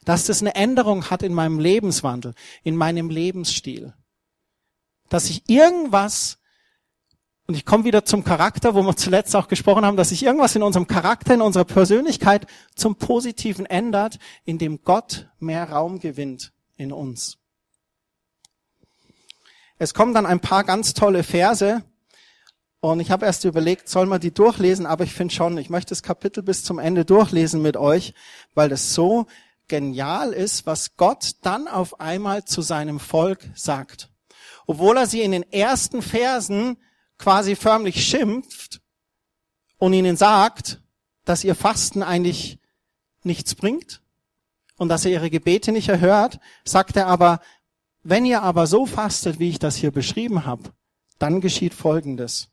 Dass 0.06 0.26
das 0.26 0.42
eine 0.42 0.56
Änderung 0.56 1.10
hat 1.10 1.22
in 1.22 1.34
meinem 1.34 1.60
Lebenswandel, 1.60 2.34
in 2.64 2.76
meinem 2.76 3.10
Lebensstil. 3.10 3.94
Dass 5.14 5.30
ich 5.30 5.48
irgendwas, 5.48 6.40
und 7.46 7.54
ich 7.54 7.68
komme 7.68 7.84
wieder 7.84 8.04
zum 8.04 8.24
Charakter, 8.24 8.74
wo 8.74 8.82
wir 8.82 8.96
zuletzt 8.96 9.36
auch 9.36 9.48
gesprochen 9.48 9.86
haben, 9.86 9.96
dass 9.96 10.10
sich 10.10 10.24
irgendwas 10.24 10.56
in 10.56 10.64
unserem 10.64 10.88
Charakter, 10.88 11.36
in 11.36 11.42
unserer 11.42 11.66
Persönlichkeit 11.66 12.48
zum 12.74 12.96
Positiven 12.96 13.68
ändert, 13.68 14.18
indem 14.44 14.82
Gott 14.82 15.30
mehr 15.38 15.70
Raum 15.70 16.00
gewinnt 16.00 16.52
in 16.78 16.92
uns. 16.92 17.38
Es 19.78 19.94
kommen 19.94 20.16
dann 20.16 20.26
ein 20.26 20.40
paar 20.40 20.64
ganz 20.64 20.96
tolle 20.96 21.22
Verse, 21.22 21.84
und 22.80 23.00
ich 23.00 23.12
habe 23.12 23.28
erst 23.28 23.46
überlegt, 23.46 23.90
soll 23.90 24.08
man 24.08 24.20
die 24.20 24.34
durchlesen, 24.34 24.88
aber 24.88 25.04
ich 25.04 25.14
finde 25.14 25.36
schon, 25.36 25.60
ich 25.60 25.70
möchte 25.70 25.90
das 25.90 26.02
Kapitel 26.02 26.42
bis 26.42 26.64
zum 26.64 26.80
Ende 26.80 27.06
durchlesen 27.06 27.62
mit 27.62 27.78
euch, 27.78 28.16
weil 28.56 28.68
das 28.68 28.96
so 28.96 29.28
genial 29.68 30.34
ist, 30.34 30.66
was 30.66 30.98
Gott 30.98 31.34
dann 31.44 31.68
auf 31.68 32.00
einmal 32.00 32.46
zu 32.46 32.64
seinem 32.64 33.00
Volk 33.00 33.48
sagt. 33.54 34.10
Obwohl 34.66 34.98
er 34.98 35.08
sie 35.08 35.22
in 35.22 35.32
den 35.32 35.52
ersten 35.52 36.02
Versen 36.02 36.78
quasi 37.18 37.56
förmlich 37.56 38.06
schimpft 38.06 38.82
und 39.78 39.94
ihnen 39.94 40.18
sagt, 40.18 40.82
dass 41.26 41.44
ihr 41.44 41.56
Fasten 41.56 42.04
eigentlich 42.04 42.60
nichts 43.24 43.56
bringt 43.56 44.02
und 44.78 44.90
dass 44.90 45.06
er 45.06 45.12
ihre 45.12 45.30
Gebete 45.30 45.72
nicht 45.72 45.90
erhört, 45.90 46.40
sagt 46.66 46.96
er 46.96 47.08
aber, 47.08 47.40
wenn 48.04 48.26
ihr 48.26 48.42
aber 48.42 48.68
so 48.68 48.86
fastet, 48.86 49.40
wie 49.40 49.50
ich 49.50 49.60
das 49.60 49.78
hier 49.78 49.92
beschrieben 49.92 50.46
habe, 50.46 50.74
dann 51.20 51.40
geschieht 51.40 51.74
Folgendes. 51.74 52.50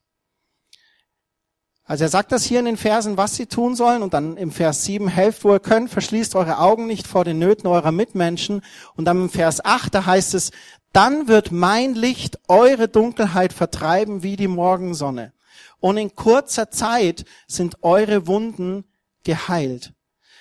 Also 1.90 2.04
er 2.04 2.08
sagt 2.08 2.30
das 2.30 2.44
hier 2.44 2.60
in 2.60 2.66
den 2.66 2.76
Versen, 2.76 3.16
was 3.16 3.34
sie 3.34 3.46
tun 3.46 3.74
sollen 3.74 4.02
und 4.02 4.14
dann 4.14 4.36
im 4.36 4.52
Vers 4.52 4.84
7, 4.84 5.08
helft, 5.08 5.42
wo 5.42 5.52
ihr 5.52 5.58
könnt, 5.58 5.90
verschließt 5.90 6.36
eure 6.36 6.58
Augen 6.58 6.86
nicht 6.86 7.08
vor 7.08 7.24
den 7.24 7.40
Nöten 7.40 7.66
eurer 7.66 7.90
Mitmenschen 7.90 8.62
und 8.94 9.06
dann 9.06 9.22
im 9.22 9.28
Vers 9.28 9.64
8, 9.64 9.92
da 9.92 10.06
heißt 10.06 10.34
es, 10.34 10.52
dann 10.92 11.28
wird 11.28 11.52
mein 11.52 11.94
Licht 11.94 12.38
eure 12.48 12.88
Dunkelheit 12.88 13.52
vertreiben 13.52 14.22
wie 14.22 14.36
die 14.36 14.48
Morgensonne 14.48 15.32
und 15.80 15.96
in 15.96 16.14
kurzer 16.14 16.70
Zeit 16.70 17.24
sind 17.46 17.82
eure 17.82 18.26
Wunden 18.26 18.84
geheilt. 19.24 19.92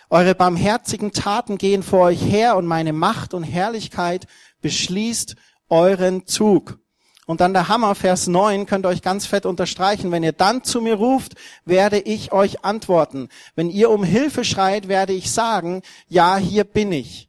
Eure 0.10 0.36
barmherzigen 0.36 1.12
Taten 1.12 1.58
gehen 1.58 1.84
vor 1.84 2.02
euch 2.02 2.22
her 2.22 2.58
und 2.58 2.66
meine 2.66 2.94
Macht 2.94 3.34
und 3.34 3.44
Herrlichkeit 3.44 4.26
beschließt 4.62 5.36
euren 5.70 6.26
Zug. 6.26 6.80
Und 7.28 7.42
dann 7.42 7.54
der 7.54 7.68
Hammer, 7.68 7.94
Vers 7.94 8.26
9, 8.26 8.66
könnt 8.66 8.88
ihr 8.88 8.90
euch 8.90 9.04
ganz 9.04 9.28
fett 9.28 9.46
unterstreichen. 9.46 10.12
Wenn 10.12 10.24
ihr 10.24 10.32
dann 10.32 10.64
zu 10.64 10.82
mir 10.82 10.96
ruft, 10.96 11.36
werde 11.64 12.00
ich 12.00 12.32
euch 12.32 12.66
antworten. 12.66 13.30
Wenn 13.54 13.70
ihr 13.70 13.92
um 13.92 14.04
Hilfe 14.04 14.44
schreit, 14.44 14.88
werde 14.88 15.14
ich 15.14 15.30
sagen, 15.30 15.84
ja, 16.08 16.38
hier 16.38 16.64
bin 16.64 16.92
ich. 16.92 17.29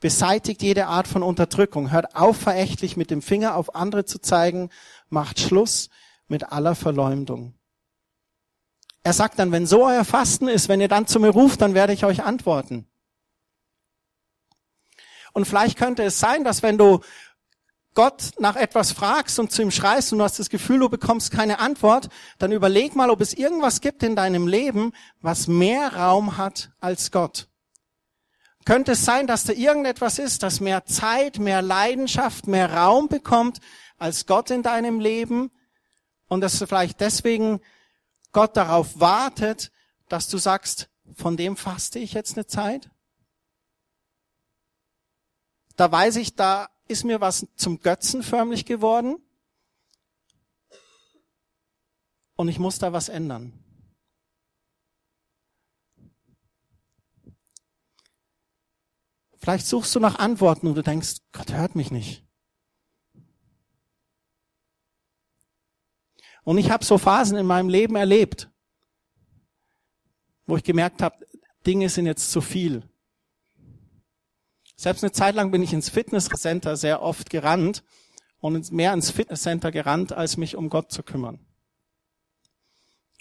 Beseitigt 0.00 0.62
jede 0.62 0.86
Art 0.86 1.08
von 1.08 1.22
Unterdrückung. 1.22 1.90
Hört 1.90 2.14
auf, 2.14 2.36
verächtlich 2.36 2.96
mit 2.96 3.10
dem 3.10 3.22
Finger 3.22 3.56
auf 3.56 3.74
andere 3.74 4.04
zu 4.04 4.20
zeigen. 4.20 4.70
Macht 5.08 5.40
Schluss 5.40 5.88
mit 6.28 6.52
aller 6.52 6.74
Verleumdung. 6.74 7.54
Er 9.02 9.12
sagt 9.12 9.38
dann, 9.38 9.52
wenn 9.52 9.66
so 9.66 9.86
euer 9.86 10.04
Fasten 10.04 10.48
ist, 10.48 10.68
wenn 10.68 10.80
ihr 10.80 10.88
dann 10.88 11.06
zu 11.06 11.18
mir 11.18 11.30
ruft, 11.30 11.60
dann 11.60 11.74
werde 11.74 11.92
ich 11.92 12.04
euch 12.04 12.22
antworten. 12.22 12.86
Und 15.32 15.46
vielleicht 15.46 15.78
könnte 15.78 16.02
es 16.02 16.20
sein, 16.20 16.44
dass 16.44 16.62
wenn 16.62 16.78
du 16.78 17.00
Gott 17.94 18.32
nach 18.38 18.56
etwas 18.56 18.92
fragst 18.92 19.38
und 19.38 19.50
zu 19.50 19.62
ihm 19.62 19.70
schreist 19.70 20.12
und 20.12 20.18
du 20.18 20.24
hast 20.24 20.38
das 20.38 20.50
Gefühl, 20.50 20.78
du 20.78 20.88
bekommst 20.88 21.32
keine 21.32 21.58
Antwort, 21.58 22.08
dann 22.38 22.52
überleg 22.52 22.94
mal, 22.94 23.10
ob 23.10 23.20
es 23.20 23.34
irgendwas 23.34 23.80
gibt 23.80 24.02
in 24.02 24.14
deinem 24.14 24.46
Leben, 24.46 24.92
was 25.20 25.48
mehr 25.48 25.96
Raum 25.96 26.36
hat 26.36 26.70
als 26.80 27.10
Gott. 27.10 27.48
Könnte 28.68 28.92
es 28.92 29.06
sein, 29.06 29.26
dass 29.26 29.44
da 29.44 29.54
irgendetwas 29.54 30.18
ist, 30.18 30.42
das 30.42 30.60
mehr 30.60 30.84
Zeit, 30.84 31.38
mehr 31.38 31.62
Leidenschaft, 31.62 32.46
mehr 32.46 32.70
Raum 32.70 33.08
bekommt 33.08 33.60
als 33.96 34.26
Gott 34.26 34.50
in 34.50 34.62
deinem 34.62 35.00
Leben 35.00 35.50
und 36.26 36.42
dass 36.42 36.58
vielleicht 36.58 37.00
deswegen 37.00 37.62
Gott 38.32 38.58
darauf 38.58 39.00
wartet, 39.00 39.72
dass 40.10 40.28
du 40.28 40.36
sagst, 40.36 40.90
von 41.14 41.38
dem 41.38 41.56
faste 41.56 41.98
ich 41.98 42.12
jetzt 42.12 42.36
eine 42.36 42.46
Zeit? 42.46 42.90
Da 45.76 45.90
weiß 45.90 46.16
ich, 46.16 46.36
da 46.36 46.68
ist 46.88 47.04
mir 47.04 47.22
was 47.22 47.46
zum 47.56 47.80
Götzen 47.80 48.22
förmlich 48.22 48.66
geworden 48.66 49.16
und 52.36 52.48
ich 52.48 52.58
muss 52.58 52.78
da 52.78 52.92
was 52.92 53.08
ändern. 53.08 53.64
Vielleicht 59.38 59.66
suchst 59.66 59.94
du 59.94 60.00
nach 60.00 60.18
Antworten 60.18 60.66
und 60.66 60.74
du 60.74 60.82
denkst, 60.82 61.18
Gott 61.32 61.52
hört 61.52 61.74
mich 61.74 61.90
nicht. 61.90 62.24
Und 66.42 66.58
ich 66.58 66.70
habe 66.70 66.84
so 66.84 66.98
Phasen 66.98 67.36
in 67.36 67.46
meinem 67.46 67.68
Leben 67.68 67.94
erlebt, 67.94 68.50
wo 70.46 70.56
ich 70.56 70.64
gemerkt 70.64 71.02
habe, 71.02 71.26
Dinge 71.66 71.88
sind 71.88 72.06
jetzt 72.06 72.30
zu 72.30 72.40
viel. 72.40 72.88
Selbst 74.76 75.04
eine 75.04 75.12
Zeit 75.12 75.34
lang 75.34 75.50
bin 75.50 75.62
ich 75.62 75.72
ins 75.72 75.90
Fitnesscenter 75.90 76.76
sehr 76.76 77.02
oft 77.02 77.30
gerannt 77.30 77.84
und 78.38 78.72
mehr 78.72 78.92
ins 78.94 79.10
Fitnesscenter 79.10 79.72
gerannt, 79.72 80.12
als 80.12 80.36
mich 80.36 80.56
um 80.56 80.70
Gott 80.70 80.92
zu 80.92 81.02
kümmern. 81.02 81.38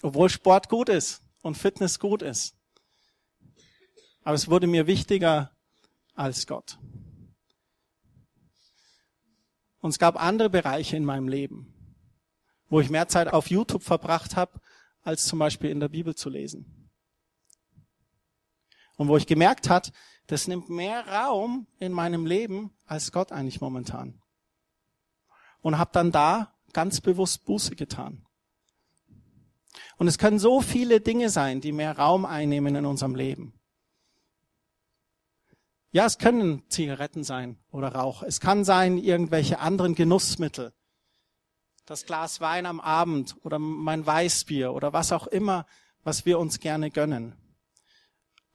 Obwohl 0.03 0.29
Sport 0.29 0.69
gut 0.69 0.87
ist 0.87 1.21
und 1.41 1.57
Fitness 1.57 1.99
gut 1.99 2.21
ist. 2.21 2.55
Aber 4.23 4.35
es 4.35 4.49
wurde 4.49 4.67
mir 4.67 4.87
wichtiger 4.87 5.56
als 6.17 6.47
Gott. 6.47 6.79
Und 9.79 9.91
es 9.91 9.99
gab 9.99 10.21
andere 10.21 10.49
Bereiche 10.49 10.97
in 10.97 11.05
meinem 11.05 11.27
Leben, 11.27 11.73
wo 12.69 12.79
ich 12.79 12.89
mehr 12.89 13.07
Zeit 13.07 13.31
auf 13.31 13.49
YouTube 13.49 13.83
verbracht 13.83 14.35
habe, 14.35 14.59
als 15.03 15.25
zum 15.25 15.39
Beispiel 15.39 15.69
in 15.69 15.79
der 15.79 15.87
Bibel 15.87 16.15
zu 16.15 16.29
lesen. 16.29 16.89
Und 18.97 19.07
wo 19.07 19.15
ich 19.15 19.27
gemerkt 19.27 19.69
hat, 19.69 19.93
das 20.25 20.47
nimmt 20.47 20.69
mehr 20.69 21.07
Raum 21.07 21.67
in 21.79 21.93
meinem 21.93 22.25
Leben 22.25 22.75
als 22.85 23.11
Gott 23.11 23.31
eigentlich 23.31 23.61
momentan. 23.61 24.21
Und 25.61 25.77
habe 25.77 25.91
dann 25.93 26.11
da 26.11 26.53
ganz 26.73 26.99
bewusst 26.99 27.45
Buße 27.45 27.75
getan. 27.75 28.25
Und 29.97 30.07
es 30.07 30.17
können 30.17 30.39
so 30.39 30.61
viele 30.61 30.99
Dinge 30.99 31.29
sein, 31.29 31.61
die 31.61 31.71
mehr 31.71 31.97
Raum 31.97 32.25
einnehmen 32.25 32.75
in 32.75 32.85
unserem 32.85 33.15
Leben. 33.15 33.56
Ja, 35.97 36.05
es 36.05 36.19
können 36.19 36.61
Zigaretten 36.69 37.23
sein 37.23 37.57
oder 37.71 37.87
Rauch. 37.87 38.21
Es 38.21 38.39
kann 38.39 38.63
sein 38.63 38.99
irgendwelche 38.99 39.57
anderen 39.57 39.95
Genussmittel. 39.95 40.71
Das 41.87 42.05
Glas 42.05 42.39
Wein 42.39 42.67
am 42.67 42.79
Abend 42.79 43.35
oder 43.41 43.57
mein 43.57 44.05
Weißbier 44.05 44.75
oder 44.75 44.93
was 44.93 45.11
auch 45.11 45.25
immer, 45.25 45.65
was 46.03 46.23
wir 46.23 46.37
uns 46.37 46.59
gerne 46.59 46.91
gönnen. 46.91 47.35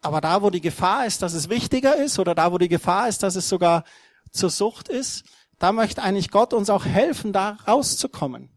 Aber 0.00 0.20
da, 0.20 0.42
wo 0.42 0.50
die 0.50 0.60
Gefahr 0.60 1.04
ist, 1.04 1.20
dass 1.22 1.34
es 1.34 1.48
wichtiger 1.48 1.96
ist 1.96 2.20
oder 2.20 2.36
da, 2.36 2.52
wo 2.52 2.58
die 2.58 2.68
Gefahr 2.68 3.08
ist, 3.08 3.24
dass 3.24 3.34
es 3.34 3.48
sogar 3.48 3.82
zur 4.30 4.50
Sucht 4.50 4.88
ist, 4.88 5.24
da 5.58 5.72
möchte 5.72 6.00
eigentlich 6.00 6.30
Gott 6.30 6.54
uns 6.54 6.70
auch 6.70 6.84
helfen, 6.84 7.32
da 7.32 7.58
rauszukommen. 7.66 8.50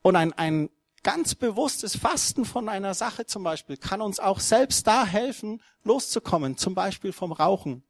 Und 0.00 0.16
ein, 0.16 0.32
ein 0.32 0.70
ganz 1.06 1.36
bewusstes 1.36 1.96
Fasten 1.96 2.44
von 2.44 2.68
einer 2.68 2.92
Sache 2.92 3.26
zum 3.26 3.44
Beispiel 3.44 3.76
kann 3.76 4.00
uns 4.00 4.18
auch 4.18 4.40
selbst 4.40 4.88
da 4.88 5.06
helfen, 5.06 5.62
loszukommen, 5.84 6.56
zum 6.56 6.74
Beispiel 6.74 7.12
vom 7.12 7.30
Rauchen, 7.30 7.84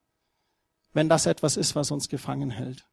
wenn 0.93 1.09
das 1.09 1.25
etwas 1.25 1.57
ist, 1.57 1.75
was 1.75 1.91
uns 1.91 2.11
gefangen 2.11 2.51
hält. 2.51 2.87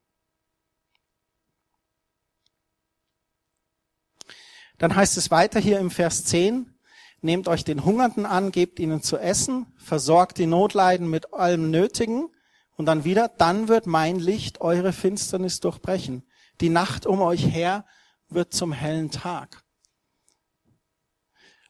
Dann 4.77 4.95
heißt 4.95 5.17
es 5.17 5.29
weiter 5.29 5.59
hier 5.59 5.79
im 5.79 5.91
Vers 5.91 6.23
10, 6.23 6.73
Nehmt 7.19 7.49
euch 7.49 7.65
den 7.65 7.83
Hungernden 7.83 8.25
an, 8.25 8.51
gebt 8.51 8.79
ihnen 8.79 9.01
zu 9.01 9.17
essen, 9.17 9.73
versorgt 9.77 10.37
die 10.37 10.45
Notleiden 10.45 11.09
mit 11.09 11.33
allem 11.33 11.69
Nötigen 11.69 12.29
und 12.77 12.85
dann 12.85 13.03
wieder, 13.03 13.27
dann 13.27 13.67
wird 13.67 13.87
mein 13.87 14.19
Licht 14.19 14.61
eure 14.61 14.93
Finsternis 14.93 15.59
durchbrechen. 15.59 16.23
Die 16.61 16.69
Nacht 16.69 17.05
um 17.05 17.21
euch 17.21 17.45
her 17.45 17.85
wird 18.29 18.53
zum 18.53 18.71
hellen 18.71 19.11
Tag. 19.11 19.62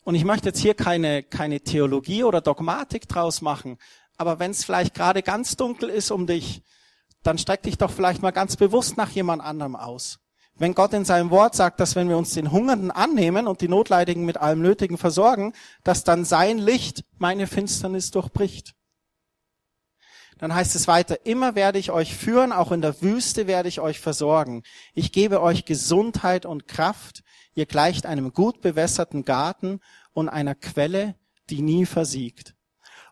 Und 0.04 0.16
ich 0.16 0.26
möchte 0.26 0.50
jetzt 0.50 0.60
hier 0.60 0.74
keine, 0.74 1.24
keine 1.24 1.62
Theologie 1.62 2.24
oder 2.24 2.42
Dogmatik 2.42 3.08
draus 3.08 3.42
machen, 3.42 3.78
aber 4.18 4.40
wenn 4.40 4.52
es 4.52 4.64
vielleicht 4.64 4.94
gerade 4.94 5.24
ganz 5.24 5.56
dunkel 5.56 5.90
ist 5.90 6.12
um 6.12 6.28
dich, 6.28 6.62
dann 7.24 7.38
streck 7.38 7.64
dich 7.64 7.78
doch 7.78 7.92
vielleicht 7.92 8.22
mal 8.22 8.32
ganz 8.32 8.58
bewusst 8.58 8.98
nach 8.98 9.10
jemand 9.10 9.42
anderem 9.42 9.76
aus. 9.76 10.20
Wenn 10.56 10.76
Gott 10.76 10.94
in 10.94 11.06
seinem 11.06 11.32
Wort 11.32 11.56
sagt, 11.56 11.80
dass 11.80 11.96
wenn 11.96 12.10
wir 12.10 12.18
uns 12.18 12.34
den 12.34 12.52
Hungernden 12.52 12.92
annehmen 12.92 13.48
und 13.48 13.62
die 13.62 13.68
Notleidigen 13.68 14.24
mit 14.24 14.38
allem 14.38 14.62
Nötigen 14.62 14.98
versorgen, 14.98 15.54
dass 15.84 16.04
dann 16.04 16.26
sein 16.26 16.60
Licht 16.60 17.06
meine 17.18 17.48
Finsternis 17.48 18.12
durchbricht. 18.12 18.76
Dann 20.38 20.54
heißt 20.54 20.76
es 20.76 20.88
weiter, 20.88 21.26
immer 21.26 21.56
werde 21.56 21.80
ich 21.80 21.90
euch 21.90 22.16
führen, 22.16 22.52
auch 22.52 22.72
in 22.72 22.82
der 22.82 23.02
Wüste 23.02 23.48
werde 23.48 23.70
ich 23.70 23.80
euch 23.80 24.00
versorgen. 24.00 24.64
Ich 24.94 25.12
gebe 25.12 25.42
euch 25.42 25.66
Gesundheit 25.66 26.46
und 26.46 26.68
Kraft. 26.68 27.24
Ihr 27.56 27.66
gleicht 27.66 28.06
einem 28.06 28.34
gut 28.34 28.62
bewässerten 28.62 29.26
Garten 29.26 29.80
und 30.14 30.30
einer 30.30 30.56
Quelle, 30.56 31.16
die 31.50 31.62
nie 31.62 31.86
versiegt. 31.86 32.56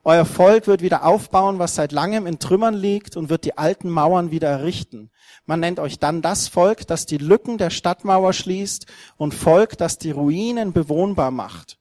Euer 0.03 0.25
Volk 0.25 0.65
wird 0.65 0.81
wieder 0.81 1.05
aufbauen, 1.05 1.59
was 1.59 1.75
seit 1.75 1.91
langem 1.91 2.25
in 2.25 2.39
Trümmern 2.39 2.73
liegt 2.73 3.15
und 3.15 3.29
wird 3.29 3.45
die 3.45 3.59
alten 3.59 3.89
Mauern 3.89 4.31
wieder 4.31 4.49
errichten. 4.49 5.11
Man 5.45 5.59
nennt 5.59 5.79
euch 5.79 5.99
dann 5.99 6.23
das 6.23 6.47
Volk, 6.47 6.87
das 6.87 7.05
die 7.05 7.19
Lücken 7.19 7.59
der 7.59 7.69
Stadtmauer 7.69 8.33
schließt 8.33 8.87
und 9.17 9.35
Volk, 9.35 9.77
das 9.77 9.99
die 9.99 10.09
Ruinen 10.09 10.73
bewohnbar 10.73 11.29
macht. 11.29 11.77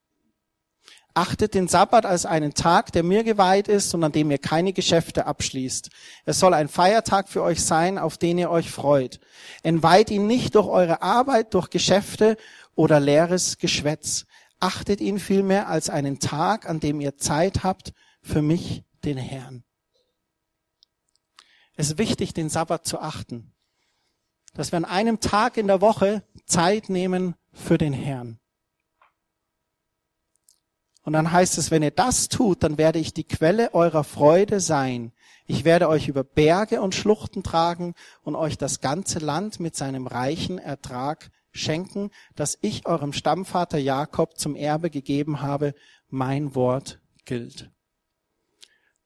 Achtet 1.14 1.54
den 1.54 1.66
Sabbat 1.66 2.06
als 2.06 2.24
einen 2.24 2.54
Tag, 2.54 2.92
der 2.92 3.02
mir 3.02 3.24
geweiht 3.24 3.68
ist 3.68 3.94
und 3.94 4.04
an 4.04 4.12
dem 4.12 4.30
ihr 4.30 4.38
keine 4.38 4.72
Geschäfte 4.72 5.26
abschließt. 5.26 5.90
Es 6.24 6.38
soll 6.38 6.54
ein 6.54 6.68
Feiertag 6.68 7.28
für 7.28 7.42
euch 7.42 7.62
sein, 7.64 7.98
auf 7.98 8.16
den 8.16 8.38
ihr 8.38 8.50
euch 8.50 8.70
freut. 8.70 9.20
Entweiht 9.62 10.10
ihn 10.10 10.26
nicht 10.26 10.54
durch 10.54 10.68
eure 10.68 11.02
Arbeit, 11.02 11.54
durch 11.54 11.70
Geschäfte 11.70 12.36
oder 12.74 13.00
leeres 13.00 13.58
Geschwätz. 13.58 14.26
Achtet 14.60 15.00
ihn 15.00 15.18
vielmehr 15.18 15.68
als 15.68 15.90
einen 15.90 16.18
Tag, 16.18 16.68
an 16.68 16.80
dem 16.80 17.00
ihr 17.00 17.16
Zeit 17.16 17.64
habt, 17.64 17.92
für 18.22 18.42
mich, 18.42 18.84
den 19.04 19.16
Herrn. 19.16 19.64
Es 21.74 21.90
ist 21.90 21.98
wichtig, 21.98 22.34
den 22.34 22.50
Sabbat 22.50 22.84
zu 22.84 23.00
achten, 23.00 23.54
dass 24.54 24.72
wir 24.72 24.76
an 24.76 24.84
einem 24.84 25.20
Tag 25.20 25.56
in 25.56 25.66
der 25.66 25.80
Woche 25.80 26.22
Zeit 26.44 26.88
nehmen 26.90 27.34
für 27.52 27.78
den 27.78 27.92
Herrn. 27.92 28.39
Und 31.02 31.14
dann 31.14 31.32
heißt 31.32 31.58
es, 31.58 31.70
wenn 31.70 31.82
ihr 31.82 31.90
das 31.90 32.28
tut, 32.28 32.62
dann 32.62 32.78
werde 32.78 32.98
ich 32.98 33.14
die 33.14 33.24
Quelle 33.24 33.72
eurer 33.74 34.04
Freude 34.04 34.60
sein. 34.60 35.12
Ich 35.46 35.64
werde 35.64 35.88
euch 35.88 36.08
über 36.08 36.22
Berge 36.22 36.80
und 36.80 36.94
Schluchten 36.94 37.42
tragen 37.42 37.94
und 38.22 38.36
euch 38.36 38.58
das 38.58 38.80
ganze 38.80 39.18
Land 39.18 39.60
mit 39.60 39.74
seinem 39.74 40.06
reichen 40.06 40.58
Ertrag 40.58 41.30
schenken, 41.52 42.10
das 42.36 42.58
ich 42.60 42.86
eurem 42.86 43.12
Stammvater 43.12 43.78
Jakob 43.78 44.38
zum 44.38 44.54
Erbe 44.54 44.90
gegeben 44.90 45.42
habe. 45.42 45.74
Mein 46.08 46.54
Wort 46.54 47.00
gilt. 47.24 47.70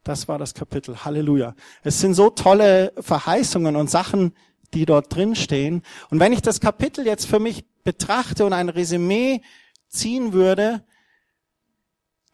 Das 0.03 0.29
war 0.29 0.39
das 0.39 0.53
Kapitel. 0.53 1.05
Halleluja. 1.05 1.55
Es 1.83 2.01
sind 2.01 2.15
so 2.15 2.29
tolle 2.29 2.93
Verheißungen 2.99 3.75
und 3.77 3.89
Sachen, 3.89 4.35
die 4.75 4.85
dort 4.85 5.15
drin 5.15 5.35
stehen. 5.35 5.83
Und 6.11 6.21
wenn 6.21 6.33
ich 6.33 6.43
das 6.43 6.61
Kapitel 6.61 7.07
jetzt 7.07 7.27
für 7.27 7.41
mich 7.41 7.65
betrachte 7.85 8.45
und 8.45 8.53
ein 8.53 8.69
Resümee 8.69 9.41
ziehen 9.89 10.33
würde, 10.33 10.85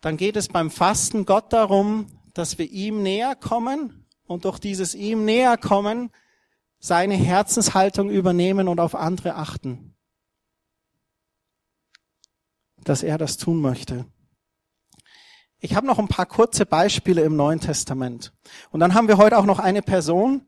dann 0.01 0.17
geht 0.17 0.37
es 0.37 0.49
beim 0.49 0.71
Fasten 0.71 1.27
Gott 1.27 1.53
darum, 1.53 2.07
dass 2.35 2.59
wir 2.59 2.71
ihm 2.71 3.03
näher 3.03 3.35
kommen 3.35 4.07
und 4.27 4.45
durch 4.45 4.59
dieses 4.59 4.95
ihm 4.95 5.25
näher 5.25 5.57
kommen 5.57 6.11
seine 6.79 7.15
Herzenshaltung 7.15 8.09
übernehmen 8.09 8.69
und 8.69 8.81
auf 8.81 8.95
andere 8.95 9.35
achten. 9.35 9.95
Dass 12.85 13.03
er 13.03 13.19
das 13.19 13.37
tun 13.37 13.61
möchte. 13.61 14.07
Ich 15.59 15.75
habe 15.75 15.87
noch 15.87 15.99
ein 15.99 16.09
paar 16.09 16.25
kurze 16.25 16.65
Beispiele 16.65 17.23
im 17.23 17.37
Neuen 17.37 17.61
Testament. 17.61 18.33
Und 18.71 18.81
dann 18.81 18.95
haben 18.95 19.09
wir 19.09 19.19
heute 19.19 19.37
auch 19.37 19.45
noch 19.45 19.59
eine 19.59 19.83
Person, 19.83 20.47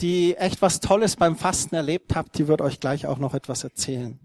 die 0.00 0.36
echt 0.36 0.60
was 0.60 0.80
Tolles 0.80 1.16
beim 1.16 1.36
Fasten 1.36 1.74
erlebt 1.74 2.14
hat. 2.14 2.36
Die 2.36 2.46
wird 2.46 2.60
euch 2.60 2.78
gleich 2.78 3.06
auch 3.06 3.18
noch 3.18 3.32
etwas 3.32 3.64
erzählen. 3.64 4.20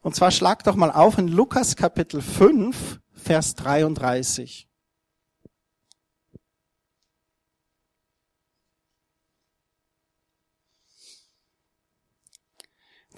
Und 0.00 0.14
zwar 0.14 0.30
schlagt 0.30 0.68
doch 0.68 0.76
mal 0.76 0.92
auf 0.92 1.18
in 1.18 1.26
Lukas 1.26 1.74
Kapitel 1.74 2.22
5, 2.22 3.00
Vers 3.20 3.54
33. 3.54 4.66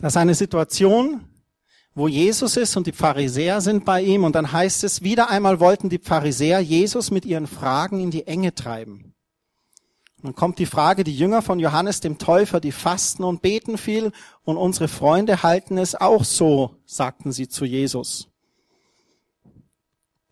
Das 0.03 0.15
ist 0.15 0.17
eine 0.17 0.35
Situation, 0.35 1.29
wo 1.95 2.09
Jesus 2.09 2.57
ist 2.57 2.77
und 2.77 2.89
die 2.89 2.93
Pharisäer 2.93 3.61
sind 3.61 3.85
bei 3.85 4.03
ihm. 4.03 4.25
Und 4.25 4.35
dann 4.35 4.51
heißt 4.51 4.83
es, 4.83 5.03
wieder 5.03 5.31
einmal 5.31 5.61
wollten 5.61 5.89
die 5.91 6.01
Pharisäer 6.01 6.59
Jesus 6.59 7.13
mit 7.13 7.25
ihren 7.25 7.47
Fragen 7.47 8.01
in 8.01 8.11
die 8.11 8.27
Enge 8.27 8.53
treiben. 8.53 9.15
Und 10.17 10.25
dann 10.25 10.35
kommt 10.35 10.59
die 10.59 10.67
Frage, 10.67 11.05
die 11.05 11.17
Jünger 11.17 11.41
von 11.41 11.61
Johannes 11.61 12.01
dem 12.01 12.19
Täufer, 12.19 12.59
die 12.59 12.73
fasten 12.73 13.23
und 13.23 13.43
beten 13.43 13.79
viel 13.79 14.11
und 14.43 14.57
unsere 14.57 14.89
Freunde 14.89 15.45
halten 15.45 15.79
es 15.79 15.95
auch 15.95 16.25
so, 16.25 16.77
sagten 16.85 17.31
sie 17.31 17.49
zu 17.49 17.65
Jesus. 17.65 18.32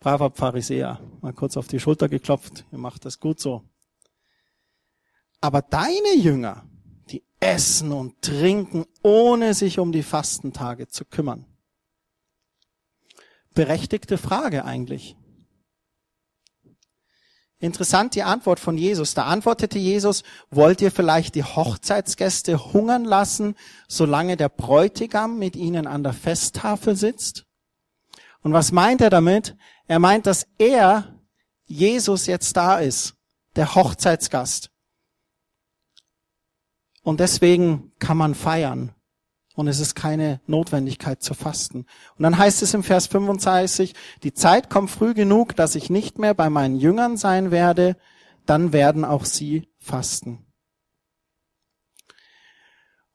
Braver 0.00 0.30
Pharisäer, 0.30 1.00
mal 1.20 1.32
kurz 1.32 1.56
auf 1.56 1.68
die 1.68 1.78
Schulter 1.78 2.08
geklopft, 2.08 2.64
ihr 2.72 2.78
macht 2.78 3.04
das 3.04 3.20
gut 3.20 3.38
so. 3.38 3.62
Aber 5.40 5.62
deine 5.62 6.16
Jünger, 6.16 6.64
die 7.10 7.22
essen 7.38 7.92
und 7.92 8.20
trinken, 8.22 8.86
ohne 9.02 9.54
sich 9.54 9.78
um 9.78 9.92
die 9.92 10.02
Fastentage 10.02 10.88
zu 10.88 11.04
kümmern 11.04 11.46
berechtigte 13.54 14.18
Frage 14.18 14.64
eigentlich. 14.64 15.16
Interessant 17.58 18.14
die 18.14 18.22
Antwort 18.22 18.58
von 18.58 18.78
Jesus. 18.78 19.12
Da 19.12 19.24
antwortete 19.24 19.78
Jesus, 19.78 20.22
wollt 20.50 20.80
ihr 20.80 20.90
vielleicht 20.90 21.34
die 21.34 21.44
Hochzeitsgäste 21.44 22.72
hungern 22.72 23.04
lassen, 23.04 23.54
solange 23.86 24.38
der 24.38 24.48
Bräutigam 24.48 25.38
mit 25.38 25.56
ihnen 25.56 25.86
an 25.86 26.02
der 26.02 26.14
Festtafel 26.14 26.96
sitzt? 26.96 27.44
Und 28.42 28.53
was 28.53 28.72
meint 28.72 29.00
er 29.00 29.11
damit? 29.11 29.57
Er 29.87 29.98
meint, 29.98 30.26
dass 30.26 30.46
er, 30.59 31.20
Jesus, 31.66 32.26
jetzt 32.26 32.57
da 32.57 32.79
ist, 32.79 33.14
der 33.57 33.74
Hochzeitsgast. 33.74 34.70
Und 37.03 37.20
deswegen 37.20 37.92
kann 37.98 38.16
man 38.16 38.35
feiern 38.35 38.94
und 39.55 39.68
es 39.68 39.79
ist 39.79 39.94
keine 39.94 40.40
Notwendigkeit 40.46 41.22
zu 41.22 41.35
fasten. 41.35 41.87
Und 42.16 42.22
dann 42.22 42.38
heißt 42.38 42.62
es 42.62 42.74
im 42.74 42.83
Vers 42.83 43.07
35, 43.09 43.94
die 44.22 44.33
Zeit 44.33 44.70
kommt 44.70 44.90
früh 44.90 45.14
genug, 45.14 45.55
dass 45.57 45.74
ich 45.74 45.90
nicht 45.90 46.18
mehr 46.18 46.35
bei 46.35 46.50
meinen 46.50 46.76
Jüngern 46.76 47.16
sein 47.16 47.50
werde, 47.50 47.96
dann 48.46 48.72
werden 48.72 49.05
auch 49.05 49.24
sie 49.24 49.68
fasten. 49.79 50.46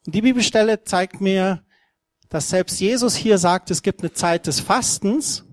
Und 0.06 0.14
die 0.14 0.22
Bibelstelle 0.22 0.84
zeigt 0.84 1.20
mir, 1.20 1.65
dass 2.36 2.50
selbst 2.50 2.82
Jesus 2.82 3.16
hier 3.16 3.38
sagt, 3.38 3.72
es 3.72 3.82
gibt 3.82 4.02
eine 4.02 4.12
Zeit 4.12 4.46
des 4.46 4.60
Fastens 4.60 5.46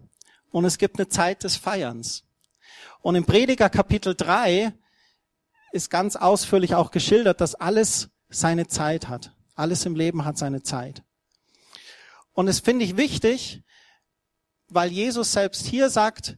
und 0.50 0.64
es 0.64 0.78
gibt 0.78 0.98
eine 0.98 1.08
Zeit 1.08 1.44
des 1.44 1.54
Feierns. 1.54 2.24
Und 3.02 3.14
im 3.14 3.24
Prediger 3.24 3.70
Kapitel 3.70 4.16
3 4.16 4.72
ist 5.70 5.90
ganz 5.90 6.16
ausführlich 6.16 6.74
auch 6.74 6.90
geschildert, 6.90 7.40
dass 7.40 7.54
alles 7.54 8.08
seine 8.30 8.66
Zeit 8.66 9.06
hat. 9.06 9.32
Alles 9.54 9.86
im 9.86 9.94
Leben 9.94 10.24
hat 10.24 10.36
seine 10.36 10.64
Zeit. 10.64 11.04
Und 12.32 12.48
es 12.48 12.58
finde 12.58 12.84
ich 12.84 12.96
wichtig, 12.96 13.62
weil 14.66 14.90
Jesus 14.90 15.30
selbst 15.30 15.68
hier 15.68 15.88
sagt, 15.88 16.36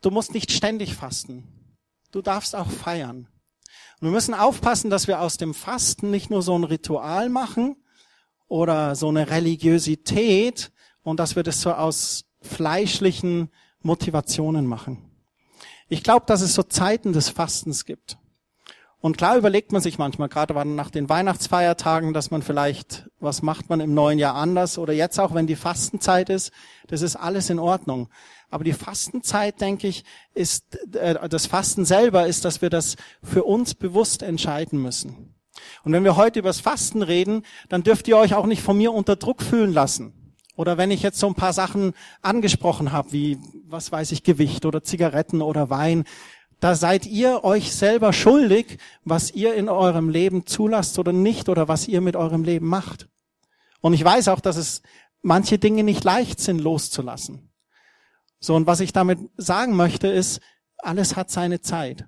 du 0.00 0.10
musst 0.10 0.32
nicht 0.32 0.52
ständig 0.52 0.94
fasten. 0.94 1.76
Du 2.12 2.22
darfst 2.22 2.56
auch 2.56 2.70
feiern. 2.70 3.28
Und 4.00 4.08
wir 4.08 4.10
müssen 4.10 4.32
aufpassen, 4.32 4.88
dass 4.88 5.06
wir 5.06 5.20
aus 5.20 5.36
dem 5.36 5.52
Fasten 5.52 6.10
nicht 6.10 6.30
nur 6.30 6.40
so 6.40 6.58
ein 6.58 6.64
Ritual 6.64 7.28
machen 7.28 7.76
oder 8.48 8.94
so 8.94 9.08
eine 9.08 9.30
Religiosität 9.30 10.72
und 11.02 11.20
dass 11.20 11.36
wir 11.36 11.42
das 11.42 11.60
so 11.60 11.72
aus 11.72 12.24
fleischlichen 12.40 13.50
Motivationen 13.80 14.66
machen. 14.66 15.10
Ich 15.88 16.02
glaube, 16.02 16.26
dass 16.26 16.40
es 16.40 16.54
so 16.54 16.62
Zeiten 16.62 17.12
des 17.12 17.28
Fastens 17.28 17.84
gibt. 17.84 18.18
Und 19.04 19.18
klar 19.18 19.36
überlegt 19.36 19.70
man 19.70 19.82
sich 19.82 19.98
manchmal, 19.98 20.30
gerade 20.30 20.54
nach 20.64 20.88
den 20.88 21.10
Weihnachtsfeiertagen, 21.10 22.14
dass 22.14 22.30
man 22.30 22.40
vielleicht, 22.40 23.10
was 23.20 23.42
macht 23.42 23.68
man 23.68 23.80
im 23.80 23.92
neuen 23.92 24.18
Jahr 24.18 24.34
anders 24.34 24.78
oder 24.78 24.94
jetzt 24.94 25.20
auch, 25.20 25.34
wenn 25.34 25.46
die 25.46 25.56
Fastenzeit 25.56 26.30
ist, 26.30 26.52
das 26.86 27.02
ist 27.02 27.14
alles 27.14 27.50
in 27.50 27.58
Ordnung. 27.58 28.08
Aber 28.48 28.64
die 28.64 28.72
Fastenzeit, 28.72 29.60
denke 29.60 29.88
ich, 29.88 30.04
ist, 30.32 30.94
äh, 30.94 31.28
das 31.28 31.44
Fasten 31.44 31.84
selber 31.84 32.26
ist, 32.26 32.46
dass 32.46 32.62
wir 32.62 32.70
das 32.70 32.96
für 33.22 33.44
uns 33.44 33.74
bewusst 33.74 34.22
entscheiden 34.22 34.80
müssen. 34.80 35.34
Und 35.84 35.92
wenn 35.92 36.04
wir 36.04 36.16
heute 36.16 36.38
über 36.38 36.48
das 36.48 36.60
Fasten 36.60 37.02
reden, 37.02 37.44
dann 37.68 37.82
dürft 37.82 38.08
ihr 38.08 38.16
euch 38.16 38.34
auch 38.34 38.46
nicht 38.46 38.62
von 38.62 38.76
mir 38.76 38.92
unter 38.92 39.16
Druck 39.16 39.42
fühlen 39.42 39.72
lassen. 39.72 40.12
Oder 40.56 40.78
wenn 40.78 40.90
ich 40.90 41.02
jetzt 41.02 41.18
so 41.18 41.26
ein 41.26 41.34
paar 41.34 41.52
Sachen 41.52 41.94
angesprochen 42.22 42.92
habe, 42.92 43.12
wie, 43.12 43.38
was 43.66 43.90
weiß 43.90 44.12
ich, 44.12 44.22
Gewicht 44.22 44.66
oder 44.66 44.84
Zigaretten 44.84 45.42
oder 45.42 45.68
Wein, 45.68 46.04
da 46.60 46.74
seid 46.74 47.06
ihr 47.06 47.44
euch 47.44 47.74
selber 47.74 48.12
schuldig, 48.12 48.78
was 49.04 49.32
ihr 49.32 49.54
in 49.54 49.68
eurem 49.68 50.08
Leben 50.08 50.46
zulasst 50.46 50.98
oder 50.98 51.12
nicht 51.12 51.48
oder 51.48 51.68
was 51.68 51.88
ihr 51.88 52.00
mit 52.00 52.16
eurem 52.16 52.44
Leben 52.44 52.66
macht. 52.66 53.08
Und 53.80 53.92
ich 53.92 54.04
weiß 54.04 54.28
auch, 54.28 54.40
dass 54.40 54.56
es 54.56 54.82
manche 55.20 55.58
Dinge 55.58 55.82
nicht 55.82 56.04
leicht 56.04 56.40
sind 56.40 56.60
loszulassen. 56.60 57.50
So, 58.40 58.54
und 58.54 58.66
was 58.66 58.80
ich 58.80 58.92
damit 58.92 59.18
sagen 59.36 59.74
möchte, 59.74 60.06
ist, 60.06 60.40
alles 60.78 61.16
hat 61.16 61.30
seine 61.30 61.60
Zeit. 61.60 62.06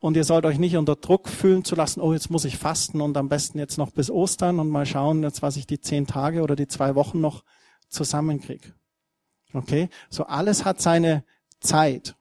Und 0.00 0.16
ihr 0.16 0.24
sollt 0.24 0.44
euch 0.44 0.58
nicht 0.58 0.76
unter 0.76 0.94
Druck 0.94 1.28
fühlen 1.28 1.64
zu 1.64 1.74
lassen, 1.74 2.00
oh, 2.00 2.12
jetzt 2.12 2.30
muss 2.30 2.44
ich 2.44 2.56
fasten 2.56 3.00
und 3.00 3.16
am 3.16 3.28
besten 3.28 3.58
jetzt 3.58 3.78
noch 3.78 3.90
bis 3.90 4.10
Ostern 4.10 4.60
und 4.60 4.68
mal 4.68 4.86
schauen, 4.86 5.22
jetzt 5.22 5.42
was 5.42 5.56
ich 5.56 5.66
die 5.66 5.80
zehn 5.80 6.06
Tage 6.06 6.42
oder 6.42 6.54
die 6.54 6.68
zwei 6.68 6.94
Wochen 6.94 7.20
noch 7.20 7.42
zusammenkriege. 7.88 8.74
Okay? 9.52 9.88
So 10.08 10.24
alles 10.24 10.64
hat 10.64 10.80
seine 10.80 11.24
Zeit. 11.60 12.14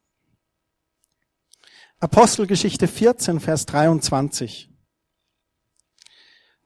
Apostelgeschichte 2.00 2.88
14, 2.88 3.40
Vers 3.40 3.66
23. 3.68 4.70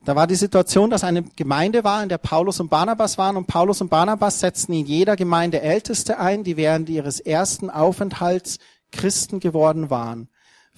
Da 0.03 0.15
war 0.15 0.25
die 0.25 0.35
Situation, 0.35 0.89
dass 0.89 1.03
eine 1.03 1.23
Gemeinde 1.23 1.83
war, 1.83 2.01
in 2.01 2.09
der 2.09 2.17
Paulus 2.17 2.59
und 2.59 2.69
Barnabas 2.69 3.17
waren 3.17 3.37
und 3.37 3.45
Paulus 3.45 3.81
und 3.81 3.89
Barnabas 3.89 4.39
setzten 4.39 4.73
in 4.73 4.85
jeder 4.85 5.15
Gemeinde 5.15 5.61
Älteste 5.61 6.17
ein, 6.17 6.43
die 6.43 6.57
während 6.57 6.89
ihres 6.89 7.19
ersten 7.19 7.69
Aufenthalts 7.69 8.57
Christen 8.91 9.39
geworden 9.39 9.89
waren. 9.89 10.27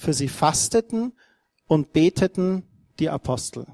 Für 0.04 0.14
sie 0.14 0.28
fasteten 0.28 1.14
und 1.66 1.94
beteten 1.94 2.64
die 3.00 3.10
Apostel. 3.10 3.66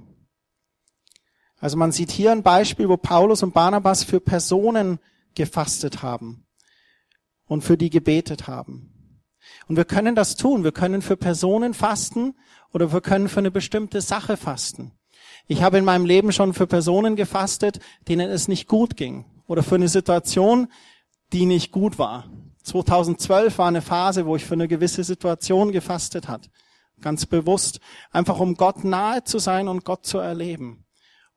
Also 1.58 1.76
man 1.76 1.92
sieht 1.92 2.12
hier 2.12 2.32
ein 2.32 2.44
Beispiel, 2.44 2.88
wo 2.88 2.98
Paulus 2.98 3.42
und 3.42 3.56
Barnabas 3.56 4.04
für 4.04 4.20
Personen 4.20 5.00
gefastet 5.34 6.04
haben 6.04 6.46
und 7.48 7.64
für 7.64 7.78
die 7.78 7.90
gebetet 7.90 8.48
haben. 8.48 9.24
Und 9.68 9.76
wir 9.76 9.86
können 9.86 10.14
das 10.14 10.36
tun. 10.36 10.64
Wir 10.64 10.72
können 10.72 11.02
für 11.02 11.18
Personen 11.18 11.74
fasten 11.74 12.36
oder 12.74 12.94
wir 12.94 13.02
können 13.02 13.28
für 13.28 13.40
eine 13.40 13.50
bestimmte 13.50 14.00
Sache 14.00 14.38
fasten. 14.38 14.92
Ich 15.48 15.64
habe 15.64 15.80
in 15.80 15.86
meinem 15.86 16.06
Leben 16.06 16.32
schon 16.32 16.54
für 16.54 16.68
Personen 16.68 17.16
gefastet, 17.16 17.80
denen 18.08 18.30
es 18.30 18.48
nicht 18.48 18.68
gut 18.68 18.98
ging 18.98 19.26
oder 19.48 19.64
für 19.64 19.76
eine 19.76 19.88
Situation, 19.88 20.68
die 21.34 21.48
nicht 21.48 21.72
gut 21.72 21.98
war. 21.98 22.30
2012 22.70 23.58
war 23.58 23.68
eine 23.68 23.82
Phase, 23.82 24.26
wo 24.26 24.36
ich 24.36 24.46
für 24.46 24.54
eine 24.54 24.68
gewisse 24.68 25.04
Situation 25.04 25.72
gefastet 25.72 26.28
hat. 26.28 26.50
Ganz 27.02 27.26
bewusst. 27.26 27.80
Einfach 28.12 28.40
um 28.40 28.56
Gott 28.56 28.84
nahe 28.84 29.24
zu 29.24 29.40
sein 29.40 29.68
und 29.68 29.86
Gott 29.86 30.06
zu 30.06 30.20
erleben. 30.20 30.86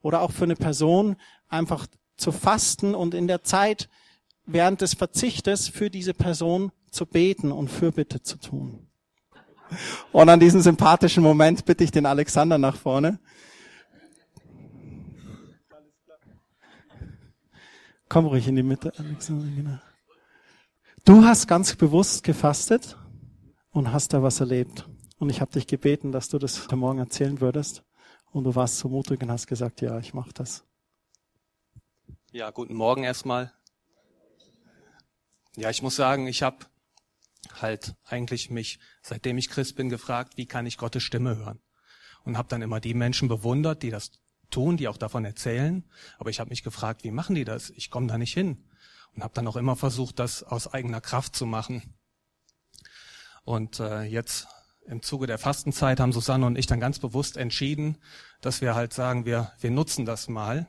Oder 0.03 0.21
auch 0.21 0.33
für 0.33 0.45
eine 0.45 0.57
Person 0.57 1.17
einfach 1.49 1.87
zu 2.17 2.33
fasten 2.33 2.95
und 2.95 3.15
in 3.15 3.27
der 3.27 3.43
Zeit 3.43 3.89
während 4.45 4.81
des 4.81 4.95
Verzichtes 4.95 5.69
für 5.69 5.91
diese 5.91 6.15
Person 6.15 6.73
zu 6.91 7.07
beten 7.07 7.53
und 7.53 7.69
Fürbitte 7.69 8.23
zu 8.23 8.37
tun. 8.39 8.89
Und 10.11 10.29
an 10.29 10.41
diesem 10.41 10.61
sympathischen 10.61 11.23
Moment 11.23 11.65
bitte 11.65 11.85
ich 11.85 11.91
den 11.91 12.05
Alexander 12.05 12.59
nach 12.59 12.77
vorne. 12.77 13.19
Komm 18.09 18.27
ruhig 18.27 18.47
in 18.47 18.57
die 18.57 18.63
Mitte, 18.63 18.93
Alexander. 18.99 19.47
Genau. 19.57 19.79
Du 21.05 21.25
hast 21.25 21.49
ganz 21.49 21.75
bewusst 21.75 22.23
gefastet 22.23 22.97
und 23.71 23.93
hast 23.93 24.13
da 24.13 24.23
was 24.23 24.39
erlebt. 24.39 24.89
Und 25.19 25.31
ich 25.31 25.41
habe 25.41 25.51
dich 25.51 25.67
gebeten, 25.67 26.13
dass 26.13 26.29
du 26.29 26.39
das 26.39 26.63
heute 26.63 26.77
Morgen 26.77 27.01
erzählen 27.01 27.41
würdest. 27.41 27.83
Und 28.31 28.45
du 28.45 28.55
warst 28.55 28.79
so 28.79 28.89
mutig 28.89 29.21
und 29.21 29.29
hast 29.29 29.49
gesagt, 29.49 29.81
ja, 29.81 29.99
ich 29.99 30.15
mache 30.15 30.33
das. 30.33 30.65
Ja, 32.31 32.51
guten 32.51 32.75
Morgen 32.75 33.03
erstmal. 33.03 33.53
Ja, 35.57 35.71
ich 35.71 35.83
muss 35.83 35.97
sagen, 35.97 36.29
ich 36.29 36.45
habe 36.45 36.67
halt 37.61 37.97
eigentlich 38.05 38.49
mich, 38.49 38.79
seitdem 39.03 39.39
ich 39.39 39.49
Christ 39.49 39.75
bin, 39.75 39.89
gefragt, 39.89 40.37
wie 40.37 40.47
kann 40.47 40.67
ich 40.67 40.79
Gottes 40.79 41.03
Stimme 41.03 41.37
hören? 41.37 41.61
Und 42.23 42.39
habe 42.39 42.49
dann 42.49 42.63
immer 42.63 42.79
die 42.79 42.95
Menschen 42.95 43.27
bewundert, 43.27 43.83
die 43.83 43.91
das 43.91 44.13
tun, 44.51 44.77
die 44.77 44.87
auch 44.87 44.99
davon 44.99 45.25
erzählen. 45.25 45.83
Aber 46.19 46.31
ich 46.31 46.39
habe 46.39 46.51
mich 46.51 46.63
gefragt, 46.63 47.03
wie 47.03 47.11
machen 47.11 47.35
die 47.35 47.45
das? 47.45 47.71
Ich 47.71 47.91
komme 47.91 48.07
da 48.07 48.19
nicht 48.19 48.35
hin 48.35 48.69
und 49.15 49.23
habe 49.23 49.35
dann 49.35 49.47
auch 49.47 49.57
immer 49.57 49.77
versucht, 49.77 50.19
das 50.19 50.43
aus 50.43 50.73
eigener 50.73 51.01
Kraft 51.01 51.37
zu 51.37 51.47
machen. 51.47 51.83
Und 53.45 53.81
äh, 53.81 54.03
jetzt 54.03 54.47
im 54.87 55.03
Zuge 55.03 55.27
der 55.27 55.39
Fastenzeit 55.39 56.01
haben 56.01 56.13
Susanne 56.13 56.47
und 56.47 56.59
ich 56.59 56.67
dann 56.67 56.81
ganz 56.81 56.99
bewusst 56.99 57.37
entschieden, 57.37 57.99
dass 58.41 58.61
wir 58.61 58.75
halt 58.75 58.93
sagen, 58.93 59.25
wir, 59.25 59.53
wir 59.61 59.71
nutzen 59.71 60.05
das 60.05 60.29
mal. 60.29 60.67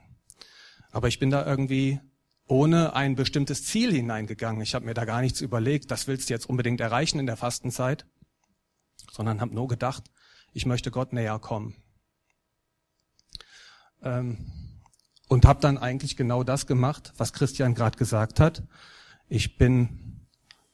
Aber 0.91 1.07
ich 1.07 1.19
bin 1.19 1.29
da 1.29 1.45
irgendwie 1.45 1.99
ohne 2.47 2.93
ein 2.93 3.15
bestimmtes 3.15 3.65
Ziel 3.65 3.91
hineingegangen. 3.91 4.61
Ich 4.61 4.75
habe 4.75 4.85
mir 4.85 4.93
da 4.93 5.05
gar 5.05 5.21
nichts 5.21 5.41
überlegt, 5.41 5.89
das 5.91 6.07
willst 6.07 6.29
du 6.29 6.33
jetzt 6.33 6.47
unbedingt 6.47 6.81
erreichen 6.81 7.19
in 7.19 7.25
der 7.25 7.37
Fastenzeit, 7.37 8.05
sondern 9.11 9.41
habe 9.41 9.55
nur 9.55 9.67
gedacht, 9.67 10.03
ich 10.51 10.65
möchte 10.65 10.91
Gott 10.91 11.13
näher 11.13 11.39
kommen. 11.39 11.75
Ähm, 14.03 14.62
und 15.33 15.45
habe 15.45 15.59
dann 15.61 15.79
eigentlich 15.79 16.15
genau 16.15 16.43
das 16.43 16.67
gemacht, 16.67 17.11
was 17.17 17.33
Christian 17.33 17.73
gerade 17.73 17.97
gesagt 17.97 18.39
hat. 18.39 18.61
Ich 19.27 19.57
bin 19.57 20.27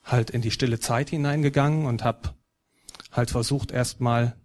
halt 0.03 0.29
in 0.31 0.41
die 0.41 0.51
stille 0.51 0.81
Zeit 0.81 1.11
hineingegangen 1.11 1.85
und 1.85 2.03
habe 2.03 2.35
halt 3.13 3.29
versucht 3.29 3.71
erstmal 3.71 4.35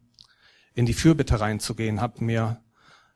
in 0.73 0.87
die 0.87 0.95
Fürbitte 0.95 1.41
reinzugehen, 1.41 2.01
habe 2.01 2.23
mir 2.23 2.63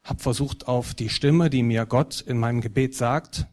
hab 0.03 0.21
versucht 0.23 0.67
auf 0.67 0.93
die 0.93 1.09
Stimme, 1.09 1.51
die 1.51 1.63
mir 1.63 1.87
Gott 1.87 2.21
in 2.21 2.37
meinem 2.37 2.61
Gebet 2.61 2.97
sagt, 2.97 3.47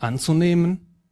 anzunehmen 0.00 1.04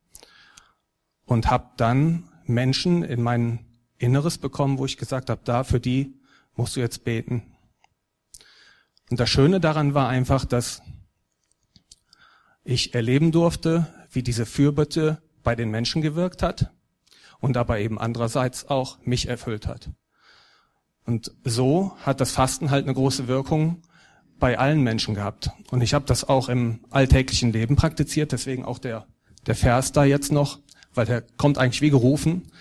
und 1.25 1.49
habe 1.53 1.71
dann 1.77 2.29
Menschen 2.47 3.05
in 3.05 3.23
mein 3.23 3.65
Inneres 3.97 4.39
bekommen, 4.39 4.79
wo 4.79 4.87
ich 4.87 4.97
gesagt 4.97 5.31
habe, 5.31 5.43
da 5.45 5.63
für 5.63 5.79
die 5.79 6.21
musst 6.57 6.75
du 6.75 6.81
jetzt 6.81 7.05
beten. 7.05 7.45
Und 9.09 9.21
das 9.21 9.31
Schöne 9.31 9.61
daran 9.61 9.95
war 9.95 10.09
einfach, 10.09 10.45
dass 10.45 10.83
ich 12.69 12.95
erleben 12.95 13.33
durfte, 13.33 13.87
wie 14.13 14.23
diese 14.23 14.45
Fürbitte 14.45 15.23
bei 15.43 15.57
den 15.57 15.71
Menschen 15.71 16.03
gewirkt 16.03 16.43
hat 16.43 16.71
und 17.41 17.57
dabei 17.57 17.83
eben 17.83 17.99
andererseits 17.99 18.69
auch 18.69 18.99
mich 19.05 19.27
erfüllt 19.27 19.67
hat. 19.67 19.89
Und 21.07 21.33
so 21.45 21.97
hat 22.03 22.21
das 22.21 22.31
Fasten 22.31 22.71
halt 22.71 22.85
eine 22.85 22.93
große 22.93 23.27
Wirkung 23.27 23.81
bei 24.39 24.59
allen 24.59 24.83
Menschen 24.83 25.15
gehabt. 25.15 25.51
Und 25.71 25.81
ich 25.81 25.95
habe 25.95 26.05
das 26.05 26.29
auch 26.29 26.51
im 26.51 26.81
alltäglichen 26.91 27.53
Leben 27.53 27.75
praktiziert, 27.75 28.33
deswegen 28.33 28.67
auch 28.67 28.79
der, 28.79 29.07
der 29.47 29.55
Vers 29.55 29.93
da 29.93 30.05
jetzt 30.05 30.31
noch, 30.31 30.59
weil 30.93 31.07
der 31.07 31.23
kommt 31.23 31.57
eigentlich 31.57 31.81
wie 31.81 31.91
gerufen, 31.91 32.53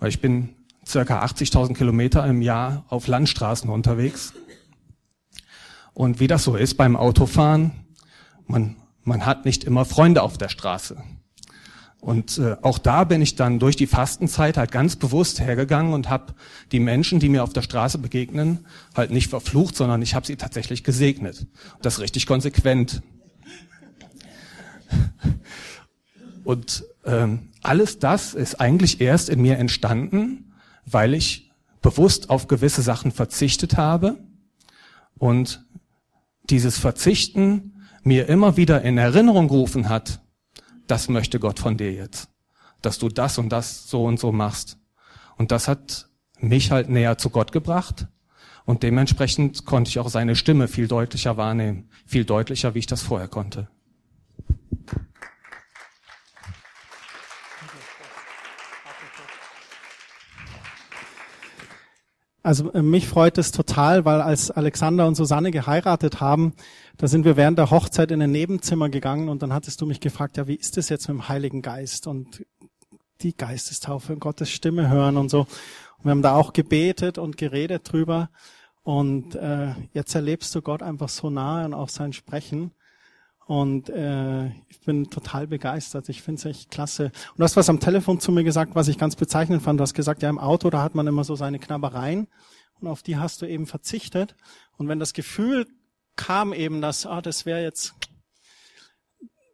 weil 0.00 0.08
ich 0.08 0.20
bin 0.20 0.56
circa 0.84 1.24
80.000 1.24 1.74
Kilometer 1.74 2.26
im 2.26 2.42
Jahr 2.42 2.84
auf 2.88 3.06
Landstraßen 3.06 3.70
unterwegs. 3.70 4.34
Und 5.94 6.18
wie 6.18 6.26
das 6.26 6.42
so 6.42 6.56
ist 6.56 6.74
beim 6.74 6.96
Autofahren, 6.96 7.70
man 8.48 8.76
man 9.04 9.26
hat 9.26 9.44
nicht 9.44 9.64
immer 9.64 9.84
Freunde 9.84 10.22
auf 10.22 10.38
der 10.38 10.48
Straße. 10.48 10.96
Und 12.00 12.38
äh, 12.38 12.56
auch 12.62 12.78
da 12.78 13.04
bin 13.04 13.22
ich 13.22 13.36
dann 13.36 13.60
durch 13.60 13.76
die 13.76 13.86
Fastenzeit 13.86 14.56
halt 14.56 14.72
ganz 14.72 14.96
bewusst 14.96 15.40
hergegangen 15.40 15.92
und 15.92 16.10
habe 16.10 16.34
die 16.72 16.80
Menschen, 16.80 17.20
die 17.20 17.28
mir 17.28 17.44
auf 17.44 17.52
der 17.52 17.62
Straße 17.62 17.98
begegnen, 17.98 18.66
halt 18.96 19.12
nicht 19.12 19.30
verflucht, 19.30 19.76
sondern 19.76 20.02
ich 20.02 20.16
habe 20.16 20.26
sie 20.26 20.34
tatsächlich 20.34 20.82
gesegnet. 20.82 21.46
Das 21.80 22.00
richtig 22.00 22.26
konsequent. 22.26 23.02
Und 26.42 26.84
ähm, 27.04 27.50
alles 27.62 28.00
das 28.00 28.34
ist 28.34 28.60
eigentlich 28.60 29.00
erst 29.00 29.28
in 29.28 29.40
mir 29.40 29.58
entstanden, 29.58 30.52
weil 30.84 31.14
ich 31.14 31.52
bewusst 31.82 32.30
auf 32.30 32.48
gewisse 32.48 32.82
Sachen 32.82 33.12
verzichtet 33.12 33.76
habe 33.76 34.18
und 35.18 35.64
dieses 36.50 36.78
Verzichten 36.78 37.71
mir 38.02 38.28
immer 38.28 38.56
wieder 38.56 38.82
in 38.82 38.98
Erinnerung 38.98 39.48
gerufen 39.48 39.88
hat, 39.88 40.20
das 40.86 41.08
möchte 41.08 41.38
Gott 41.38 41.58
von 41.58 41.76
dir 41.76 41.92
jetzt, 41.92 42.28
dass 42.82 42.98
du 42.98 43.08
das 43.08 43.38
und 43.38 43.50
das 43.50 43.88
so 43.88 44.04
und 44.04 44.18
so 44.18 44.32
machst. 44.32 44.78
Und 45.36 45.52
das 45.52 45.68
hat 45.68 46.08
mich 46.38 46.70
halt 46.70 46.88
näher 46.88 47.18
zu 47.18 47.30
Gott 47.30 47.52
gebracht 47.52 48.08
und 48.64 48.82
dementsprechend 48.82 49.64
konnte 49.64 49.88
ich 49.88 49.98
auch 49.98 50.08
seine 50.08 50.36
Stimme 50.36 50.68
viel 50.68 50.88
deutlicher 50.88 51.36
wahrnehmen, 51.36 51.88
viel 52.06 52.24
deutlicher, 52.24 52.74
wie 52.74 52.80
ich 52.80 52.86
das 52.86 53.02
vorher 53.02 53.28
konnte. 53.28 53.68
Also 62.42 62.72
äh, 62.72 62.82
mich 62.82 63.06
freut 63.06 63.38
es 63.38 63.52
total, 63.52 64.04
weil 64.04 64.20
als 64.20 64.50
Alexander 64.50 65.06
und 65.06 65.14
Susanne 65.14 65.50
geheiratet 65.50 66.20
haben, 66.20 66.54
da 66.96 67.06
sind 67.06 67.24
wir 67.24 67.36
während 67.36 67.58
der 67.58 67.70
Hochzeit 67.70 68.10
in 68.10 68.20
ein 68.20 68.32
Nebenzimmer 68.32 68.88
gegangen 68.88 69.28
und 69.28 69.42
dann 69.42 69.52
hattest 69.52 69.80
du 69.80 69.86
mich 69.86 70.00
gefragt, 70.00 70.36
ja, 70.36 70.46
wie 70.48 70.54
ist 70.54 70.76
es 70.76 70.88
jetzt 70.88 71.08
mit 71.08 71.18
dem 71.18 71.28
Heiligen 71.28 71.62
Geist 71.62 72.06
und 72.06 72.44
die 73.20 73.36
Geistestaufe 73.36 74.12
und 74.12 74.20
Gottes 74.20 74.50
Stimme 74.50 74.88
hören 74.88 75.16
und 75.16 75.30
so. 75.30 75.40
Und 75.40 76.04
wir 76.04 76.10
haben 76.10 76.22
da 76.22 76.34
auch 76.34 76.52
gebetet 76.52 77.18
und 77.18 77.36
geredet 77.36 77.92
drüber 77.92 78.30
und 78.82 79.36
äh, 79.36 79.74
jetzt 79.92 80.14
erlebst 80.14 80.54
du 80.54 80.62
Gott 80.62 80.82
einfach 80.82 81.08
so 81.08 81.30
nahe 81.30 81.64
und 81.64 81.74
auch 81.74 81.88
sein 81.88 82.12
Sprechen. 82.12 82.72
Und 83.52 83.90
äh, 83.90 84.46
ich 84.70 84.80
bin 84.86 85.10
total 85.10 85.46
begeistert. 85.46 86.08
Ich 86.08 86.22
finde 86.22 86.38
es 86.38 86.46
echt 86.46 86.70
klasse. 86.70 87.12
Und 87.32 87.36
du 87.36 87.44
hast 87.44 87.54
was 87.54 87.68
am 87.68 87.80
Telefon 87.80 88.18
zu 88.18 88.32
mir 88.32 88.44
gesagt, 88.44 88.74
was 88.74 88.88
ich 88.88 88.96
ganz 88.96 89.14
bezeichnend 89.14 89.60
fand. 89.60 89.78
Du 89.78 89.82
hast 89.82 89.92
gesagt, 89.92 90.22
ja, 90.22 90.30
im 90.30 90.38
Auto, 90.38 90.70
da 90.70 90.82
hat 90.82 90.94
man 90.94 91.06
immer 91.06 91.22
so 91.22 91.36
seine 91.36 91.58
Knabbereien. 91.58 92.28
Und 92.80 92.88
auf 92.88 93.02
die 93.02 93.18
hast 93.18 93.42
du 93.42 93.46
eben 93.46 93.66
verzichtet. 93.66 94.36
Und 94.78 94.88
wenn 94.88 94.98
das 94.98 95.12
Gefühl 95.12 95.66
kam 96.16 96.54
eben, 96.54 96.80
dass, 96.80 97.04
ah, 97.04 97.20
das 97.20 97.44
wäre 97.44 97.62
jetzt, 97.62 97.92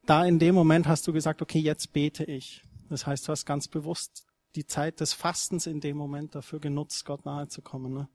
da 0.06 0.24
in 0.24 0.38
dem 0.38 0.54
Moment 0.54 0.86
hast 0.86 1.04
du 1.08 1.12
gesagt, 1.12 1.42
okay, 1.42 1.58
jetzt 1.58 1.92
bete 1.92 2.22
ich. 2.22 2.62
Das 2.88 3.04
heißt, 3.04 3.26
du 3.26 3.32
hast 3.32 3.46
ganz 3.46 3.66
bewusst 3.66 4.28
die 4.54 4.64
Zeit 4.64 5.00
des 5.00 5.12
Fastens 5.12 5.66
in 5.66 5.80
dem 5.80 5.96
Moment 5.96 6.36
dafür 6.36 6.60
genutzt, 6.60 7.04
Gott 7.04 7.24
nahe 7.24 7.48
zu 7.48 7.62
kommen. 7.62 7.94
Ne? 7.94 8.08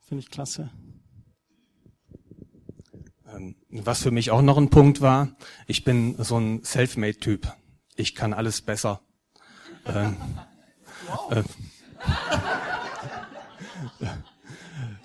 Finde 0.00 0.22
ich 0.22 0.30
klasse. 0.30 0.70
Ähm, 3.26 3.56
was 3.72 4.02
für 4.02 4.10
mich 4.10 4.30
auch 4.30 4.42
noch 4.42 4.58
ein 4.58 4.68
Punkt 4.68 5.00
war, 5.00 5.28
ich 5.66 5.82
bin 5.82 6.14
so 6.18 6.38
ein 6.38 6.62
Selfmade-Typ. 6.62 7.52
Ich 7.96 8.14
kann 8.14 8.32
alles 8.32 8.60
besser. 8.60 9.00
ähm, 9.86 10.16
äh, 11.30 11.42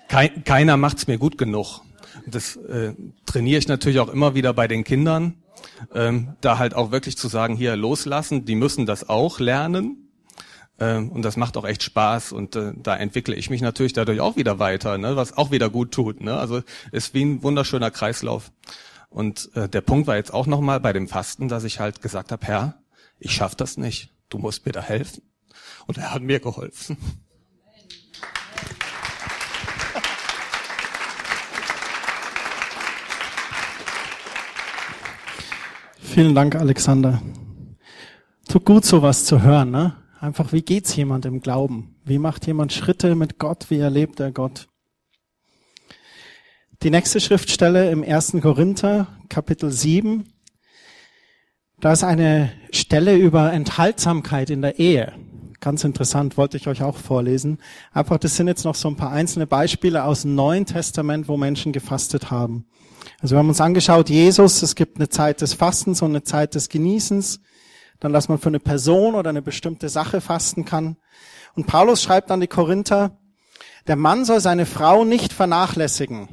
kein, 0.08 0.44
keiner 0.44 0.76
macht's 0.76 1.06
mir 1.06 1.18
gut 1.18 1.38
genug. 1.38 1.80
Das 2.26 2.56
äh, 2.56 2.94
trainiere 3.26 3.58
ich 3.58 3.68
natürlich 3.68 4.00
auch 4.00 4.08
immer 4.08 4.34
wieder 4.34 4.52
bei 4.52 4.68
den 4.68 4.84
Kindern, 4.84 5.42
ähm, 5.94 6.36
da 6.40 6.58
halt 6.58 6.74
auch 6.74 6.90
wirklich 6.90 7.16
zu 7.16 7.28
sagen, 7.28 7.56
hier 7.56 7.74
loslassen, 7.76 8.44
die 8.44 8.54
müssen 8.54 8.86
das 8.86 9.08
auch 9.08 9.40
lernen. 9.40 10.07
Ähm, 10.80 11.10
und 11.10 11.22
das 11.22 11.36
macht 11.36 11.56
auch 11.56 11.64
echt 11.64 11.82
Spaß 11.82 12.32
und 12.32 12.54
äh, 12.56 12.72
da 12.76 12.96
entwickle 12.96 13.34
ich 13.34 13.50
mich 13.50 13.60
natürlich 13.62 13.92
dadurch 13.92 14.20
auch 14.20 14.36
wieder 14.36 14.58
weiter, 14.58 14.96
ne, 14.98 15.16
was 15.16 15.36
auch 15.36 15.50
wieder 15.50 15.70
gut 15.70 15.92
tut. 15.92 16.20
Ne? 16.20 16.38
Also 16.38 16.62
ist 16.92 17.14
wie 17.14 17.24
ein 17.24 17.42
wunderschöner 17.42 17.90
Kreislauf. 17.90 18.52
Und 19.10 19.50
äh, 19.54 19.68
der 19.68 19.80
Punkt 19.80 20.06
war 20.06 20.16
jetzt 20.16 20.32
auch 20.32 20.46
nochmal 20.46 20.80
bei 20.80 20.92
dem 20.92 21.08
Fasten, 21.08 21.48
dass 21.48 21.64
ich 21.64 21.80
halt 21.80 22.02
gesagt 22.02 22.30
habe, 22.30 22.46
Herr, 22.46 22.82
ich 23.18 23.32
schaff 23.32 23.54
das 23.54 23.76
nicht, 23.76 24.14
du 24.28 24.38
musst 24.38 24.66
mir 24.66 24.72
da 24.72 24.82
helfen. 24.82 25.22
Und 25.86 25.98
er 25.98 26.12
hat 26.12 26.22
mir 26.22 26.38
geholfen. 26.38 26.96
Vielen 36.00 36.34
Dank, 36.34 36.56
Alexander. 36.56 37.22
Tut 38.48 38.64
gut, 38.64 38.84
sowas 38.84 39.24
zu 39.24 39.42
hören, 39.42 39.70
ne? 39.70 39.96
Einfach, 40.20 40.52
wie 40.52 40.62
geht's 40.62 40.96
jemand 40.96 41.26
im 41.26 41.40
Glauben? 41.40 41.94
Wie 42.04 42.18
macht 42.18 42.46
jemand 42.48 42.72
Schritte 42.72 43.14
mit 43.14 43.38
Gott? 43.38 43.70
Wie 43.70 43.78
erlebt 43.78 44.18
er 44.18 44.32
Gott? 44.32 44.66
Die 46.82 46.90
nächste 46.90 47.20
Schriftstelle 47.20 47.92
im 47.92 48.02
1. 48.02 48.38
Korinther, 48.42 49.06
Kapitel 49.28 49.70
7. 49.70 50.24
Da 51.78 51.92
ist 51.92 52.02
eine 52.02 52.52
Stelle 52.72 53.16
über 53.16 53.52
Enthaltsamkeit 53.52 54.50
in 54.50 54.62
der 54.62 54.80
Ehe. 54.80 55.12
Ganz 55.60 55.84
interessant, 55.84 56.36
wollte 56.36 56.56
ich 56.56 56.66
euch 56.66 56.82
auch 56.82 56.96
vorlesen. 56.96 57.58
Einfach, 57.92 58.18
das 58.18 58.34
sind 58.34 58.48
jetzt 58.48 58.64
noch 58.64 58.74
so 58.74 58.88
ein 58.88 58.96
paar 58.96 59.12
einzelne 59.12 59.46
Beispiele 59.46 60.02
aus 60.02 60.22
dem 60.22 60.34
Neuen 60.34 60.66
Testament, 60.66 61.28
wo 61.28 61.36
Menschen 61.36 61.72
gefastet 61.72 62.32
haben. 62.32 62.66
Also 63.20 63.36
wir 63.36 63.38
haben 63.38 63.48
uns 63.48 63.60
angeschaut, 63.60 64.10
Jesus, 64.10 64.62
es 64.62 64.74
gibt 64.74 64.96
eine 64.96 65.08
Zeit 65.08 65.42
des 65.42 65.54
Fastens 65.54 66.02
und 66.02 66.10
eine 66.10 66.24
Zeit 66.24 66.56
des 66.56 66.68
Genießens 66.68 67.40
dann 68.00 68.12
dass 68.12 68.28
man 68.28 68.38
für 68.38 68.48
eine 68.48 68.60
Person 68.60 69.14
oder 69.14 69.30
eine 69.30 69.42
bestimmte 69.42 69.88
Sache 69.88 70.20
fasten 70.20 70.64
kann. 70.64 70.96
Und 71.54 71.66
Paulus 71.66 72.02
schreibt 72.02 72.30
an 72.30 72.40
die 72.40 72.46
Korinther, 72.46 73.18
der 73.86 73.96
Mann 73.96 74.24
soll 74.24 74.40
seine 74.40 74.66
Frau 74.66 75.04
nicht 75.04 75.32
vernachlässigen. 75.32 76.28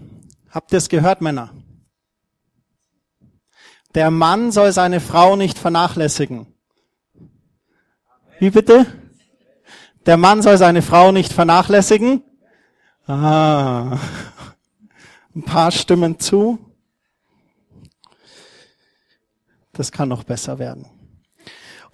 Habt 0.50 0.72
ihr 0.72 0.78
es 0.78 0.90
gehört, 0.90 1.22
Männer? 1.22 1.52
Der 3.96 4.12
Mann 4.12 4.52
soll 4.52 4.74
seine 4.74 5.00
Frau 5.00 5.36
nicht 5.36 5.58
vernachlässigen. 5.58 6.48
Wie 8.40 8.50
bitte? 8.50 8.86
Der 10.06 10.18
Mann 10.18 10.42
soll 10.42 10.58
seine 10.58 10.82
Frau 10.82 11.12
nicht 11.12 11.32
vernachlässigen. 11.32 12.22
Ah, 13.08 13.98
ein 15.34 15.44
paar 15.44 15.72
Stimmen 15.72 16.20
zu. 16.20 16.60
Das 19.72 19.92
kann 19.92 20.10
noch 20.10 20.24
besser 20.24 20.60
werden. 20.60 20.95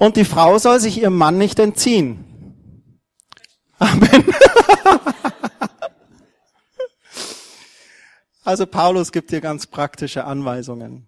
Und 0.02 0.18
die 0.18 0.26
Frau 0.26 0.58
soll 0.58 0.80
sich 0.80 1.00
ihrem 1.00 1.16
Mann 1.16 1.38
nicht 1.38 1.60
entziehen. 1.60 2.26
Amen. 3.78 4.26
Also 8.44 8.66
Paulus 8.66 9.12
gibt 9.12 9.30
hier 9.30 9.40
ganz 9.40 9.68
praktische 9.68 10.26
Anweisungen. 10.26 11.08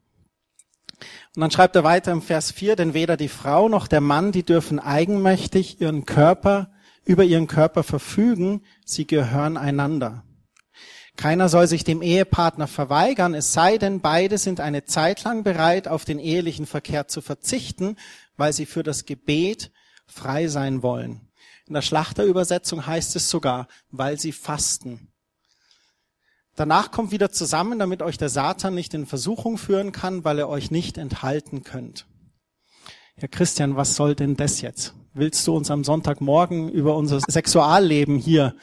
Und 1.35 1.41
dann 1.41 1.49
schreibt 1.49 1.75
er 1.75 1.83
weiter 1.83 2.11
im 2.11 2.21
Vers 2.21 2.51
4, 2.51 2.75
denn 2.75 2.93
weder 2.93 3.17
die 3.17 3.27
Frau 3.27 3.67
noch 3.67 3.87
der 3.87 4.01
Mann, 4.01 4.31
die 4.31 4.43
dürfen 4.43 4.79
eigenmächtig 4.79 5.81
ihren 5.81 6.05
Körper, 6.05 6.71
über 7.03 7.23
ihren 7.23 7.47
Körper 7.47 7.81
verfügen, 7.81 8.61
sie 8.85 9.07
gehören 9.07 9.57
einander. 9.57 10.23
Keiner 11.15 11.47
soll 11.47 11.67
sich 11.67 11.83
dem 11.83 12.01
Ehepartner 12.01 12.67
verweigern, 12.67 13.35
es 13.35 13.53
sei 13.53 13.77
denn, 13.77 14.01
beide 14.01 14.37
sind 14.37 14.59
eine 14.59 14.85
Zeit 14.85 15.23
lang 15.23 15.43
bereit, 15.43 15.87
auf 15.87 16.05
den 16.05 16.17
ehelichen 16.17 16.65
Verkehr 16.65 17.07
zu 17.07 17.21
verzichten, 17.21 17.97
weil 18.37 18.53
sie 18.53 18.65
für 18.65 18.83
das 18.83 19.05
Gebet 19.05 19.71
frei 20.05 20.47
sein 20.47 20.83
wollen. 20.83 21.29
In 21.67 21.73
der 21.73 21.81
Schlachterübersetzung 21.81 22.85
heißt 22.85 23.15
es 23.15 23.29
sogar, 23.29 23.67
weil 23.89 24.19
sie 24.19 24.31
fasten. 24.31 25.09
Danach 26.55 26.91
kommt 26.91 27.11
wieder 27.11 27.31
zusammen, 27.31 27.79
damit 27.79 28.01
euch 28.01 28.17
der 28.17 28.29
Satan 28.29 28.75
nicht 28.75 28.93
in 28.93 29.05
Versuchung 29.05 29.57
führen 29.57 29.91
kann, 29.91 30.23
weil 30.23 30.37
er 30.37 30.49
euch 30.49 30.69
nicht 30.69 30.97
enthalten 30.97 31.63
könnt. 31.63 32.05
Herr 33.15 33.27
Christian, 33.27 33.75
was 33.75 33.95
soll 33.95 34.15
denn 34.15 34.35
das 34.35 34.61
jetzt? 34.61 34.93
Willst 35.13 35.47
du 35.47 35.55
uns 35.55 35.71
am 35.71 35.83
Sonntagmorgen 35.83 36.69
über 36.69 36.95
unser 36.95 37.19
Sexualleben 37.21 38.17
hier 38.17 38.55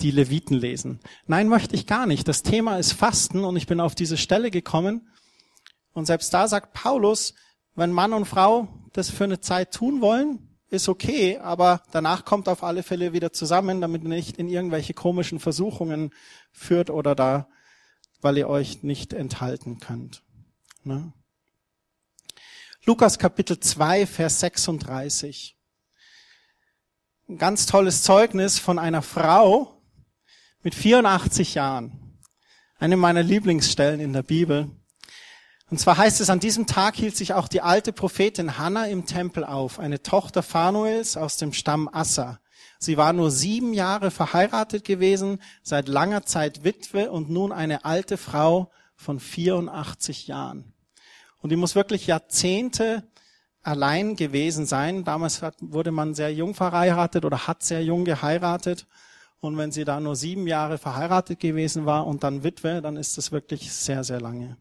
die 0.00 0.10
Leviten 0.10 0.56
lesen? 0.56 1.00
Nein, 1.26 1.48
möchte 1.48 1.74
ich 1.74 1.86
gar 1.86 2.06
nicht. 2.06 2.28
Das 2.28 2.42
Thema 2.42 2.78
ist 2.78 2.92
Fasten 2.92 3.44
und 3.44 3.56
ich 3.56 3.66
bin 3.66 3.80
auf 3.80 3.94
diese 3.94 4.16
Stelle 4.16 4.50
gekommen. 4.50 5.08
Und 5.92 6.06
selbst 6.06 6.32
da 6.32 6.48
sagt 6.48 6.74
Paulus, 6.74 7.34
wenn 7.74 7.92
Mann 7.92 8.12
und 8.12 8.26
Frau 8.26 8.68
das 8.96 9.10
für 9.10 9.24
eine 9.24 9.40
Zeit 9.40 9.72
tun 9.72 10.00
wollen, 10.00 10.56
ist 10.68 10.88
okay, 10.88 11.38
aber 11.38 11.82
danach 11.92 12.24
kommt 12.24 12.48
auf 12.48 12.62
alle 12.62 12.82
Fälle 12.82 13.12
wieder 13.12 13.32
zusammen, 13.32 13.80
damit 13.80 14.02
ihr 14.02 14.08
nicht 14.08 14.38
in 14.38 14.48
irgendwelche 14.48 14.94
komischen 14.94 15.38
Versuchungen 15.38 16.12
führt 16.50 16.90
oder 16.90 17.14
da, 17.14 17.48
weil 18.20 18.38
ihr 18.38 18.48
euch 18.48 18.82
nicht 18.82 19.12
enthalten 19.12 19.78
könnt. 19.78 20.22
Ne? 20.82 21.12
Lukas 22.84 23.18
Kapitel 23.18 23.60
2, 23.60 24.06
Vers 24.06 24.40
36. 24.40 25.56
Ein 27.28 27.38
ganz 27.38 27.66
tolles 27.66 28.02
Zeugnis 28.02 28.58
von 28.58 28.78
einer 28.78 29.02
Frau 29.02 29.82
mit 30.62 30.74
84 30.74 31.54
Jahren. 31.54 32.20
Eine 32.78 32.96
meiner 32.96 33.22
Lieblingsstellen 33.22 34.00
in 34.00 34.12
der 34.12 34.22
Bibel. 34.22 34.70
Und 35.68 35.80
zwar 35.80 35.98
heißt 35.98 36.20
es, 36.20 36.30
an 36.30 36.38
diesem 36.38 36.66
Tag 36.66 36.94
hielt 36.94 37.16
sich 37.16 37.34
auch 37.34 37.48
die 37.48 37.60
alte 37.60 37.92
Prophetin 37.92 38.56
Hannah 38.56 38.86
im 38.86 39.04
Tempel 39.04 39.44
auf, 39.44 39.80
eine 39.80 40.00
Tochter 40.00 40.42
Phanuels 40.44 41.16
aus 41.16 41.38
dem 41.38 41.52
Stamm 41.52 41.88
Assa. 41.92 42.38
Sie 42.78 42.96
war 42.96 43.12
nur 43.12 43.30
sieben 43.30 43.72
Jahre 43.72 44.10
verheiratet 44.10 44.84
gewesen, 44.84 45.40
seit 45.62 45.88
langer 45.88 46.24
Zeit 46.24 46.62
Witwe 46.62 47.10
und 47.10 47.30
nun 47.30 47.50
eine 47.50 47.84
alte 47.84 48.16
Frau 48.16 48.70
von 48.94 49.18
84 49.18 50.28
Jahren. 50.28 50.72
Und 51.40 51.50
die 51.50 51.56
muss 51.56 51.74
wirklich 51.74 52.06
Jahrzehnte 52.06 53.02
allein 53.62 54.14
gewesen 54.14 54.66
sein. 54.66 55.04
Damals 55.04 55.42
hat, 55.42 55.56
wurde 55.60 55.90
man 55.90 56.14
sehr 56.14 56.32
jung 56.32 56.54
verheiratet 56.54 57.24
oder 57.24 57.48
hat 57.48 57.64
sehr 57.64 57.82
jung 57.82 58.04
geheiratet. 58.04 58.86
Und 59.40 59.56
wenn 59.56 59.72
sie 59.72 59.84
da 59.84 59.98
nur 59.98 60.14
sieben 60.14 60.46
Jahre 60.46 60.78
verheiratet 60.78 61.40
gewesen 61.40 61.86
war 61.86 62.06
und 62.06 62.22
dann 62.22 62.44
Witwe, 62.44 62.80
dann 62.82 62.96
ist 62.96 63.18
das 63.18 63.32
wirklich 63.32 63.72
sehr, 63.72 64.04
sehr 64.04 64.20
lange. 64.20 64.56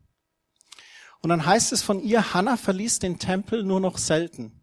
Und 1.25 1.29
dann 1.29 1.47
heißt 1.47 1.71
es 1.73 1.81
von 1.81 2.03
ihr, 2.03 2.35
Hannah 2.35 2.55
verließ 2.55 2.99
den 2.99 3.17
Tempel 3.17 3.63
nur 3.63 3.79
noch 3.79 3.97
selten. 3.97 4.61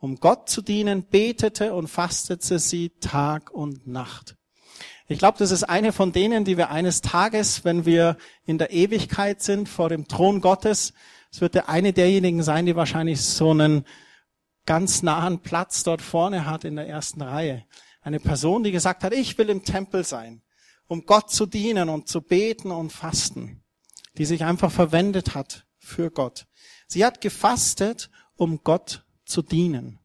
Um 0.00 0.16
Gott 0.16 0.48
zu 0.48 0.60
dienen, 0.60 1.04
betete 1.04 1.74
und 1.74 1.86
fastete 1.86 2.58
sie 2.58 2.88
Tag 2.98 3.52
und 3.52 3.86
Nacht. 3.86 4.34
Ich 5.06 5.20
glaube, 5.20 5.38
das 5.38 5.52
ist 5.52 5.62
eine 5.62 5.92
von 5.92 6.10
denen, 6.10 6.44
die 6.44 6.56
wir 6.56 6.70
eines 6.70 7.02
Tages, 7.02 7.64
wenn 7.64 7.86
wir 7.86 8.16
in 8.44 8.58
der 8.58 8.72
Ewigkeit 8.72 9.42
sind, 9.42 9.68
vor 9.68 9.90
dem 9.90 10.08
Thron 10.08 10.40
Gottes, 10.40 10.92
es 11.30 11.40
wird 11.40 11.54
der 11.54 11.68
eine 11.68 11.92
derjenigen 11.92 12.42
sein, 12.42 12.66
die 12.66 12.74
wahrscheinlich 12.74 13.20
so 13.22 13.52
einen 13.52 13.86
ganz 14.66 15.04
nahen 15.04 15.38
Platz 15.38 15.84
dort 15.84 16.02
vorne 16.02 16.46
hat 16.46 16.64
in 16.64 16.74
der 16.74 16.88
ersten 16.88 17.22
Reihe. 17.22 17.64
Eine 18.00 18.18
Person, 18.18 18.64
die 18.64 18.72
gesagt 18.72 19.04
hat, 19.04 19.12
ich 19.12 19.38
will 19.38 19.48
im 19.50 19.62
Tempel 19.62 20.02
sein, 20.02 20.42
um 20.88 21.06
Gott 21.06 21.30
zu 21.30 21.46
dienen 21.46 21.88
und 21.88 22.08
zu 22.08 22.22
beten 22.22 22.72
und 22.72 22.90
fasten, 22.90 23.62
die 24.18 24.24
sich 24.24 24.42
einfach 24.42 24.72
verwendet 24.72 25.36
hat 25.36 25.64
für 25.92 26.10
Gott. 26.10 26.46
Sie 26.88 27.04
hat 27.04 27.20
gefastet, 27.20 28.10
um 28.36 28.64
Gott 28.64 29.04
zu 29.24 29.42
dienen. 29.42 29.98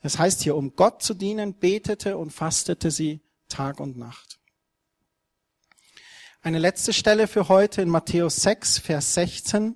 Es 0.00 0.18
heißt 0.18 0.42
hier, 0.42 0.54
um 0.54 0.76
Gott 0.76 1.02
zu 1.02 1.14
dienen, 1.14 1.58
betete 1.58 2.16
und 2.16 2.30
fastete 2.30 2.90
sie 2.90 3.22
Tag 3.48 3.80
und 3.80 3.96
Nacht. 3.96 4.38
Eine 6.42 6.58
letzte 6.60 6.92
Stelle 6.92 7.26
für 7.26 7.48
heute 7.48 7.82
in 7.82 7.88
Matthäus 7.88 8.36
6, 8.36 8.78
Vers 8.78 9.14
16. 9.14 9.74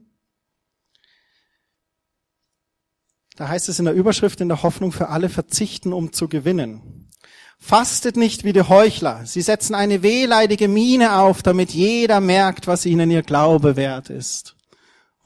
Da 3.35 3.49
heißt 3.49 3.69
es 3.69 3.79
in 3.79 3.87
der 3.87 3.95
Überschrift 3.95 4.41
in 4.41 4.49
der 4.49 4.63
Hoffnung 4.63 4.93
für 4.93 5.09
alle 5.09 5.31
verzichten, 5.31 5.93
um 5.93 6.13
zu 6.13 6.29
gewinnen. 6.29 7.11
Fastet 7.59 8.17
nicht 8.17 8.45
wie 8.45 8.53
die 8.53 8.63
Heuchler. 8.63 9.27
Sie 9.27 9.43
setzen 9.43 9.75
eine 9.75 10.03
wehleidige 10.03 10.69
Miene 10.69 11.17
auf, 11.17 11.43
damit 11.43 11.73
jeder 11.73 12.21
merkt, 12.21 12.67
was 12.67 12.87
ihnen 12.87 13.11
ihr 13.11 13.23
Glaube 13.23 13.77
wert 13.77 14.09
ist. 14.09 14.57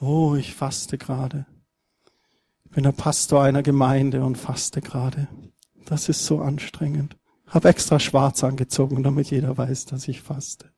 Oh, 0.06 0.34
ich 0.34 0.54
faste 0.54 0.98
gerade. 0.98 1.46
Ich 2.66 2.72
bin 2.72 2.84
der 2.84 2.92
Pastor 2.92 3.42
einer 3.42 3.62
Gemeinde 3.62 4.22
und 4.22 4.36
faste 4.36 4.82
gerade. 4.82 5.28
Das 5.86 6.10
ist 6.10 6.26
so 6.26 6.40
anstrengend. 6.40 7.16
Hab 7.46 7.64
extra 7.64 7.98
schwarz 7.98 8.44
angezogen, 8.44 9.02
damit 9.02 9.30
jeder 9.30 9.56
weiß, 9.56 9.86
dass 9.86 10.06
ich 10.06 10.20
faste. 10.20 10.70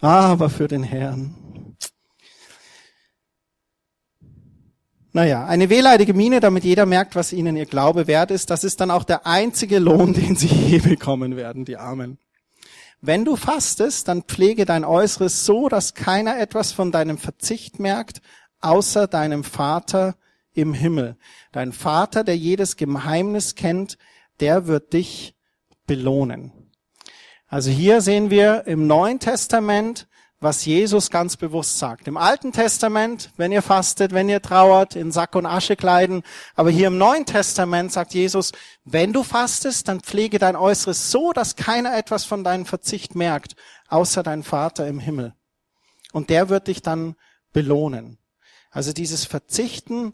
Aber 0.00 0.50
für 0.50 0.68
den 0.68 0.82
Herrn. 0.82 1.78
Naja, 5.14 5.46
eine 5.46 5.70
wehleidige 5.70 6.12
Miene, 6.12 6.40
damit 6.40 6.64
jeder 6.64 6.84
merkt, 6.84 7.16
was 7.16 7.32
ihnen 7.32 7.56
ihr 7.56 7.64
Glaube 7.64 8.06
wert 8.06 8.30
ist, 8.30 8.50
das 8.50 8.62
ist 8.62 8.82
dann 8.82 8.90
auch 8.90 9.04
der 9.04 9.26
einzige 9.26 9.78
Lohn, 9.78 10.12
den 10.12 10.36
sie 10.36 10.48
je 10.48 10.80
bekommen 10.80 11.36
werden, 11.36 11.64
die 11.64 11.78
Armen. 11.78 12.18
Wenn 13.00 13.24
du 13.24 13.36
fastest, 13.36 14.08
dann 14.08 14.22
pflege 14.22 14.64
dein 14.64 14.84
Äußeres 14.84 15.44
so, 15.44 15.68
dass 15.68 15.94
keiner 15.94 16.38
etwas 16.38 16.72
von 16.72 16.92
deinem 16.92 17.18
Verzicht 17.18 17.78
merkt, 17.78 18.20
außer 18.60 19.06
deinem 19.06 19.44
Vater 19.44 20.16
im 20.52 20.72
Himmel. 20.72 21.16
Dein 21.52 21.72
Vater, 21.72 22.24
der 22.24 22.36
jedes 22.36 22.76
Geheimnis 22.76 23.54
kennt, 23.54 23.98
der 24.40 24.66
wird 24.66 24.92
dich 24.92 25.36
belohnen. 25.86 26.52
Also 27.46 27.70
hier 27.70 28.00
sehen 28.00 28.30
wir 28.30 28.66
im 28.66 28.86
Neuen 28.86 29.20
Testament, 29.20 30.08
was 30.46 30.64
Jesus 30.64 31.10
ganz 31.10 31.36
bewusst 31.36 31.76
sagt. 31.76 32.06
Im 32.06 32.16
Alten 32.16 32.52
Testament, 32.52 33.32
wenn 33.36 33.50
ihr 33.50 33.62
fastet, 33.62 34.12
wenn 34.12 34.28
ihr 34.28 34.40
trauert, 34.40 34.94
in 34.94 35.10
Sack 35.10 35.34
und 35.34 35.44
Asche 35.44 35.74
kleiden. 35.74 36.22
Aber 36.54 36.70
hier 36.70 36.86
im 36.86 36.98
Neuen 36.98 37.26
Testament 37.26 37.90
sagt 37.90 38.14
Jesus, 38.14 38.52
wenn 38.84 39.12
du 39.12 39.24
fastest, 39.24 39.88
dann 39.88 40.00
pflege 40.00 40.38
dein 40.38 40.54
Äußeres 40.54 41.10
so, 41.10 41.32
dass 41.32 41.56
keiner 41.56 41.96
etwas 41.96 42.24
von 42.24 42.44
deinem 42.44 42.64
Verzicht 42.64 43.16
merkt, 43.16 43.56
außer 43.88 44.22
dein 44.22 44.44
Vater 44.44 44.86
im 44.86 45.00
Himmel. 45.00 45.34
Und 46.12 46.30
der 46.30 46.48
wird 46.48 46.68
dich 46.68 46.80
dann 46.80 47.16
belohnen. 47.52 48.18
Also 48.70 48.92
dieses 48.92 49.24
Verzichten, 49.24 50.12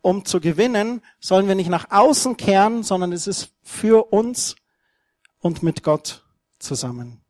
um 0.00 0.24
zu 0.24 0.38
gewinnen, 0.38 1.02
sollen 1.18 1.48
wir 1.48 1.56
nicht 1.56 1.70
nach 1.70 1.90
außen 1.90 2.36
kehren, 2.36 2.84
sondern 2.84 3.10
es 3.10 3.26
ist 3.26 3.48
für 3.64 4.12
uns 4.12 4.54
und 5.40 5.64
mit 5.64 5.82
Gott 5.82 6.24
zusammen. 6.60 7.25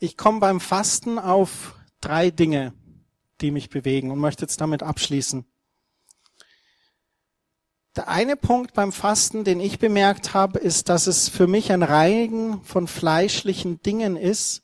Ich 0.00 0.16
komme 0.16 0.38
beim 0.38 0.60
Fasten 0.60 1.18
auf 1.18 1.74
drei 2.00 2.30
Dinge, 2.30 2.72
die 3.40 3.50
mich 3.50 3.68
bewegen 3.68 4.10
und 4.10 4.18
möchte 4.18 4.42
jetzt 4.42 4.60
damit 4.60 4.82
abschließen. 4.82 5.44
Der 7.96 8.06
eine 8.06 8.36
Punkt 8.36 8.74
beim 8.74 8.92
Fasten, 8.92 9.42
den 9.42 9.58
ich 9.58 9.80
bemerkt 9.80 10.34
habe, 10.34 10.60
ist, 10.60 10.88
dass 10.88 11.08
es 11.08 11.28
für 11.28 11.48
mich 11.48 11.72
ein 11.72 11.82
Reinigen 11.82 12.62
von 12.62 12.86
fleischlichen 12.86 13.82
Dingen 13.82 14.16
ist, 14.16 14.62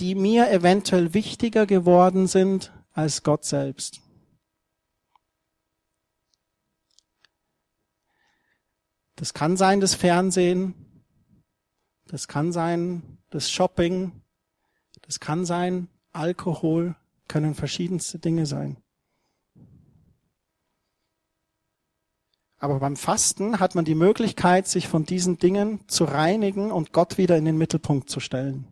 die 0.00 0.14
mir 0.14 0.50
eventuell 0.50 1.14
wichtiger 1.14 1.64
geworden 1.64 2.26
sind 2.26 2.72
als 2.92 3.22
Gott 3.22 3.46
selbst. 3.46 4.00
Das 9.16 9.32
kann 9.32 9.56
sein 9.56 9.80
das 9.80 9.94
Fernsehen, 9.94 10.74
das 12.06 12.28
kann 12.28 12.52
sein 12.52 13.18
das 13.30 13.50
Shopping, 13.50 14.22
das 15.08 15.20
kann 15.20 15.46
sein 15.46 15.88
Alkohol, 16.12 16.94
können 17.28 17.54
verschiedenste 17.54 18.18
Dinge 18.18 18.44
sein. 18.44 18.76
Aber 22.58 22.78
beim 22.78 22.96
Fasten 22.96 23.58
hat 23.58 23.74
man 23.74 23.86
die 23.86 23.94
Möglichkeit, 23.94 24.68
sich 24.68 24.86
von 24.86 25.06
diesen 25.06 25.38
Dingen 25.38 25.80
zu 25.88 26.04
reinigen 26.04 26.70
und 26.70 26.92
Gott 26.92 27.16
wieder 27.16 27.38
in 27.38 27.46
den 27.46 27.56
Mittelpunkt 27.56 28.10
zu 28.10 28.20
stellen. 28.20 28.68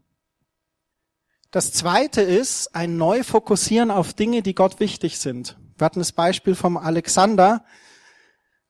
Das 1.52 1.72
zweite 1.72 2.20
ist 2.20 2.74
ein 2.74 2.98
Neufokussieren 2.98 3.90
auf 3.90 4.12
Dinge, 4.12 4.42
die 4.42 4.54
Gott 4.54 4.78
wichtig 4.78 5.18
sind. 5.18 5.56
Wir 5.78 5.86
hatten 5.86 6.00
das 6.00 6.12
Beispiel 6.12 6.54
vom 6.54 6.76
Alexander. 6.76 7.64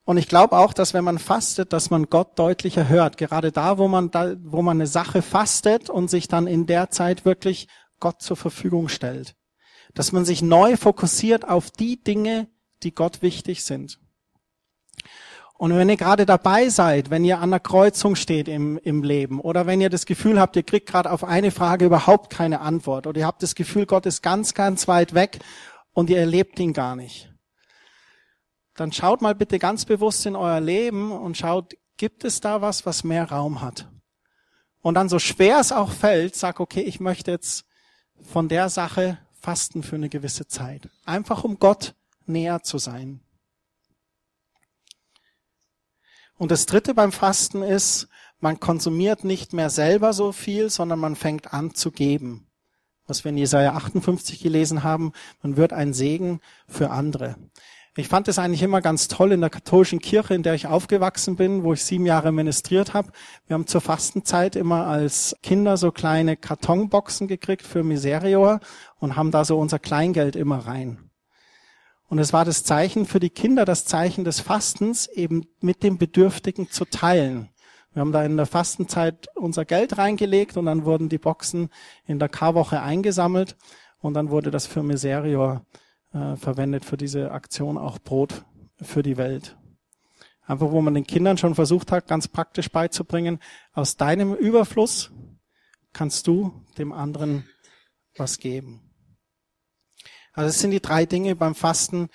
Und 0.07 0.19
ich 0.19 0.29
glaube 0.29 0.57
auch, 0.57 0.73
dass 0.73 0.95
wenn 0.95 1.03
man 1.03 1.19
fastet, 1.19 1.73
dass 1.73 1.91
man 1.91 2.09
Gott 2.09 2.39
deutlicher 2.39 2.89
hört. 2.89 3.17
Gerade 3.17 3.51
da, 3.51 3.77
wo 3.77 3.89
man 3.89 4.13
da, 4.13 4.37
wo 4.41 4.63
man 4.63 4.77
eine 4.77 4.87
Sache 4.87 5.21
fastet 5.21 5.91
und 5.91 6.09
sich 6.09 6.29
dann 6.29 6.47
in 6.47 6.67
der 6.67 6.91
Zeit 6.91 7.25
wirklich 7.25 7.67
Gott 7.99 8.23
zur 8.23 8.37
Verfügung 8.37 8.89
stellt. 8.89 9.35
Dass 9.95 10.13
man 10.13 10.25
sich 10.25 10.43
neu 10.43 10.77
fokussiert 10.77 11.49
auf 11.49 11.73
die 11.73 12.01
Dinge, 12.01 12.47
die 12.85 12.95
Gott 12.95 13.21
wichtig 13.21 13.65
sind. 13.65 13.99
Und 15.59 15.75
wenn 15.75 15.89
ihr 15.89 15.97
gerade 15.97 16.25
dabei 16.25 16.69
seid, 16.69 17.11
wenn 17.11 17.25
ihr 17.25 17.41
an 17.41 17.51
der 17.51 17.59
Kreuzung 17.61 18.15
steht 18.15 18.47
im, 18.47 18.79
im 18.79 19.03
Leben 19.03 19.41
oder 19.41 19.67
wenn 19.67 19.81
ihr 19.81 19.91
das 19.91 20.07
Gefühl 20.07 20.39
habt, 20.39 20.55
ihr 20.55 20.63
kriegt 20.63 20.87
gerade 20.89 21.11
auf 21.11 21.25
eine 21.25 21.51
Frage 21.51 21.87
überhaupt 21.87 22.31
keine 22.31 22.61
Antwort 22.61 23.09
oder 23.09 23.19
ihr 23.19 23.27
habt 23.27 23.43
das 23.43 23.57
Gefühl, 23.57 23.87
Gott 23.87 24.07
ist 24.07 24.23
ganz, 24.23 24.55
ganz 24.55 24.87
weit 24.87 25.15
weg 25.15 25.41
und 25.95 26.11
ihr 26.11 26.19
erlebt 26.19 26.61
ihn 26.61 26.75
gar 26.75 26.95
nicht, 26.95 27.33
dann 28.77 28.93
schaut 28.93 29.23
mal 29.23 29.35
bitte 29.35 29.59
ganz 29.59 29.85
bewusst 29.85 30.27
in 30.27 30.37
euer 30.37 30.61
Leben 30.61 31.13
und 31.13 31.37
schaut, 31.37 31.75
gibt 31.97 32.25
es 32.25 32.41
da 32.41 32.61
was, 32.61 32.87
was 32.87 33.05
mehr 33.05 33.31
Raum 33.31 33.61
hat? 33.63 33.89
Und 34.83 34.95
dann 34.95 35.09
so 35.09 35.19
schwer 35.19 35.59
es 35.59 35.73
auch 35.73 35.91
fällt, 35.91 36.37
sag, 36.37 36.61
okay, 36.61 36.83
ich 36.83 37.01
möchte 37.01 37.31
jetzt 37.31 37.65
von 38.23 38.49
der 38.49 38.69
Sache 38.69 39.19
fasten 39.41 39.83
für 39.83 39.97
eine 39.97 40.09
gewisse 40.09 40.47
Zeit. 40.47 40.89
Einfach 41.05 41.45
um 41.45 41.59
Gott 41.59 41.95
näher 42.27 42.63
zu 42.63 42.79
sein. 42.79 43.21
Und 46.39 46.51
das 46.51 46.67
dritte 46.67 46.95
beim 46.95 47.13
Fasten 47.13 47.63
ist, 47.63 48.09
man 48.41 48.61
konsumiert 48.61 49.25
nicht 49.25 49.53
mehr 49.55 49.71
selber 49.71 50.13
so 50.13 50.33
viel, 50.33 50.69
sondern 50.69 50.99
man 50.99 51.17
fängt 51.17 51.55
an 51.55 51.75
zu 51.75 51.91
geben. 51.91 52.47
Was 53.07 53.25
wir 53.25 53.31
in 53.31 53.39
Jesaja 53.39 53.73
58 53.75 54.41
gelesen 54.41 54.83
haben, 54.83 55.13
man 55.43 55.57
wird 55.57 55.73
ein 55.73 55.95
Segen 55.95 56.41
für 56.69 56.91
andere. 56.91 57.37
Ich 57.99 58.09
fand 58.09 58.29
es 58.29 58.39
eigentlich 58.39 58.63
immer 58.63 58.83
ganz 58.83 59.09
toll 59.09 59.33
in 59.33 59.41
der 59.41 59.49
katholischen 59.49 60.01
Kirche, 60.01 60.35
in 60.35 60.43
der 60.43 60.53
ich 60.53 60.67
aufgewachsen 60.67 61.37
bin, 61.37 61.65
wo 61.65 61.73
ich 61.73 61.83
sieben 61.83 62.05
Jahre 62.05 62.31
ministriert 62.31 62.93
habe. 62.93 63.11
Wir 63.47 63.55
haben 63.55 63.67
zur 63.67 63.81
Fastenzeit 63.81 64.55
immer 64.55 64.87
als 64.87 65.35
Kinder 65.43 65.79
so 65.79 65.91
kleine 65.93 66.37
Kartonboxen 66.37 67.27
gekriegt 67.27 67.63
für 67.63 67.83
Miserior 67.83 68.61
und 68.99 69.17
haben 69.17 69.31
da 69.31 69.47
so 69.47 69.59
unser 69.59 69.79
Kleingeld 69.79 70.37
immer 70.37 70.59
rein. 70.59 71.11
Und 72.09 72.19
es 72.19 72.35
war 72.35 72.45
das 72.45 72.65
Zeichen 72.65 73.07
für 73.07 73.19
die 73.19 73.31
Kinder, 73.31 73.65
das 73.65 73.87
Zeichen 73.87 74.25
des 74.25 74.41
Fastens, 74.41 75.07
eben 75.07 75.47
mit 75.61 75.83
dem 75.83 75.97
Bedürftigen 75.97 76.69
zu 76.71 76.85
teilen. 76.85 77.49
Wir 77.95 78.03
haben 78.03 78.13
da 78.13 78.23
in 78.25 78.37
der 78.37 78.45
Fastenzeit 78.45 79.29
unser 79.37 79.65
Geld 79.65 79.97
reingelegt 79.97 80.59
und 80.59 80.67
dann 80.67 80.85
wurden 80.85 81.09
die 81.09 81.17
Boxen 81.17 81.71
in 82.07 82.19
der 82.19 82.29
Karwoche 82.29 82.83
eingesammelt 82.83 83.57
und 84.01 84.13
dann 84.13 84.29
wurde 84.29 84.51
das 84.51 84.67
für 84.67 84.83
Miserior 84.83 85.65
äh, 86.17 86.37
verwendet, 86.37 86.85
für 86.85 86.97
diese 86.97 87.31
Aktion 87.31 87.77
auch 87.77 87.99
Brot 87.99 88.45
für 88.81 89.03
die 89.03 89.17
Welt. 89.17 89.57
Einfach, 90.47 90.71
wo 90.71 90.81
man 90.81 90.95
den 90.95 91.07
Kindern 91.07 91.37
schon 91.37 91.55
versucht 91.55 91.93
hat, 91.93 92.07
ganz 92.07 92.29
praktisch 92.29 92.71
beizubringen, 92.71 93.39
aus 93.73 93.97
deinem 93.97 94.35
Überfluss 94.35 95.11
kannst 95.93 96.27
du 96.27 96.65
dem 96.79 96.93
anderen 96.93 97.47
was 98.17 98.39
geben. 98.39 98.81
Also 100.33 100.51
es 100.51 100.61
sind 100.61 100.71
die 100.71 100.81
drei 100.81 101.05
Dinge 101.05 101.35
beim 101.35 101.55
Fasten, 101.55 102.09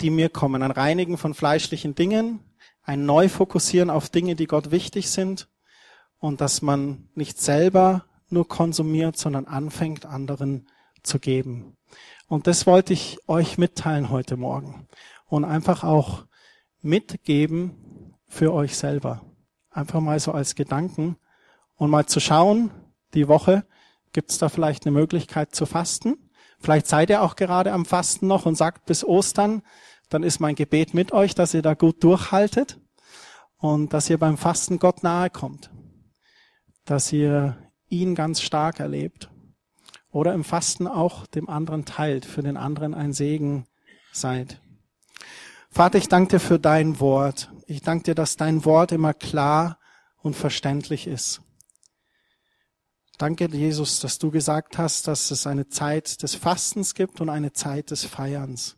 die 0.00 0.10
mir 0.10 0.28
kommen. 0.28 0.62
Ein 0.62 0.70
Reinigen 0.70 1.16
von 1.16 1.34
fleischlichen 1.34 1.94
Dingen, 1.94 2.40
ein 2.82 3.06
Neufokussieren 3.06 3.90
auf 3.90 4.08
Dinge, 4.08 4.36
die 4.36 4.46
Gott 4.46 4.70
wichtig 4.70 5.10
sind 5.10 5.48
und 6.18 6.40
dass 6.40 6.62
man 6.62 7.08
nicht 7.14 7.40
selber 7.40 8.04
nur 8.28 8.46
konsumiert, 8.46 9.16
sondern 9.16 9.46
anfängt, 9.46 10.04
anderen 10.04 10.68
zu 11.02 11.18
geben. 11.18 11.77
Und 12.28 12.46
das 12.46 12.66
wollte 12.66 12.92
ich 12.92 13.18
euch 13.26 13.56
mitteilen 13.56 14.10
heute 14.10 14.36
Morgen 14.36 14.86
und 15.26 15.46
einfach 15.46 15.82
auch 15.82 16.26
mitgeben 16.82 18.14
für 18.28 18.52
euch 18.52 18.76
selber. 18.76 19.22
Einfach 19.70 20.00
mal 20.00 20.20
so 20.20 20.32
als 20.32 20.54
Gedanken 20.54 21.16
und 21.76 21.90
mal 21.90 22.04
zu 22.04 22.20
schauen, 22.20 22.70
die 23.14 23.28
Woche, 23.28 23.64
gibt 24.12 24.30
es 24.30 24.36
da 24.38 24.50
vielleicht 24.50 24.84
eine 24.84 24.92
Möglichkeit 24.92 25.54
zu 25.54 25.64
fasten? 25.64 26.30
Vielleicht 26.60 26.86
seid 26.86 27.08
ihr 27.08 27.22
auch 27.22 27.34
gerade 27.34 27.72
am 27.72 27.86
Fasten 27.86 28.26
noch 28.26 28.44
und 28.44 28.56
sagt 28.56 28.84
bis 28.84 29.04
Ostern, 29.04 29.62
dann 30.10 30.22
ist 30.22 30.38
mein 30.38 30.54
Gebet 30.54 30.92
mit 30.92 31.12
euch, 31.12 31.34
dass 31.34 31.54
ihr 31.54 31.62
da 31.62 31.72
gut 31.72 32.04
durchhaltet 32.04 32.78
und 33.56 33.94
dass 33.94 34.10
ihr 34.10 34.18
beim 34.18 34.36
Fasten 34.36 34.78
Gott 34.78 35.02
nahe 35.02 35.30
kommt. 35.30 35.70
Dass 36.84 37.10
ihr 37.10 37.56
ihn 37.88 38.14
ganz 38.14 38.42
stark 38.42 38.80
erlebt. 38.80 39.30
Oder 40.10 40.32
im 40.34 40.44
Fasten 40.44 40.86
auch 40.86 41.26
dem 41.26 41.48
anderen 41.48 41.84
teilt, 41.84 42.24
für 42.24 42.42
den 42.42 42.56
anderen 42.56 42.94
ein 42.94 43.12
Segen 43.12 43.66
seid. 44.12 44.60
Vater, 45.70 45.98
ich 45.98 46.08
danke 46.08 46.36
dir 46.36 46.40
für 46.40 46.58
dein 46.58 46.98
Wort. 46.98 47.52
Ich 47.66 47.82
danke 47.82 48.04
dir, 48.04 48.14
dass 48.14 48.36
dein 48.36 48.64
Wort 48.64 48.92
immer 48.92 49.14
klar 49.14 49.78
und 50.22 50.34
verständlich 50.34 51.06
ist. 51.06 51.42
Danke, 53.18 53.48
Jesus, 53.50 53.98
dass 54.00 54.18
du 54.18 54.30
gesagt 54.30 54.78
hast, 54.78 55.08
dass 55.08 55.30
es 55.30 55.46
eine 55.46 55.68
Zeit 55.68 56.22
des 56.22 56.36
Fastens 56.36 56.94
gibt 56.94 57.20
und 57.20 57.28
eine 57.28 57.52
Zeit 57.52 57.90
des 57.90 58.04
Feierns. 58.04 58.76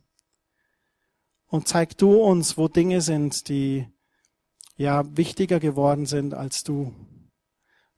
Und 1.46 1.68
zeig 1.68 1.98
du 1.98 2.14
uns, 2.14 2.56
wo 2.56 2.66
Dinge 2.66 3.02
sind, 3.02 3.48
die 3.48 3.86
ja 4.76 5.04
wichtiger 5.16 5.60
geworden 5.60 6.06
sind 6.06 6.32
als 6.32 6.64
du. 6.64 6.94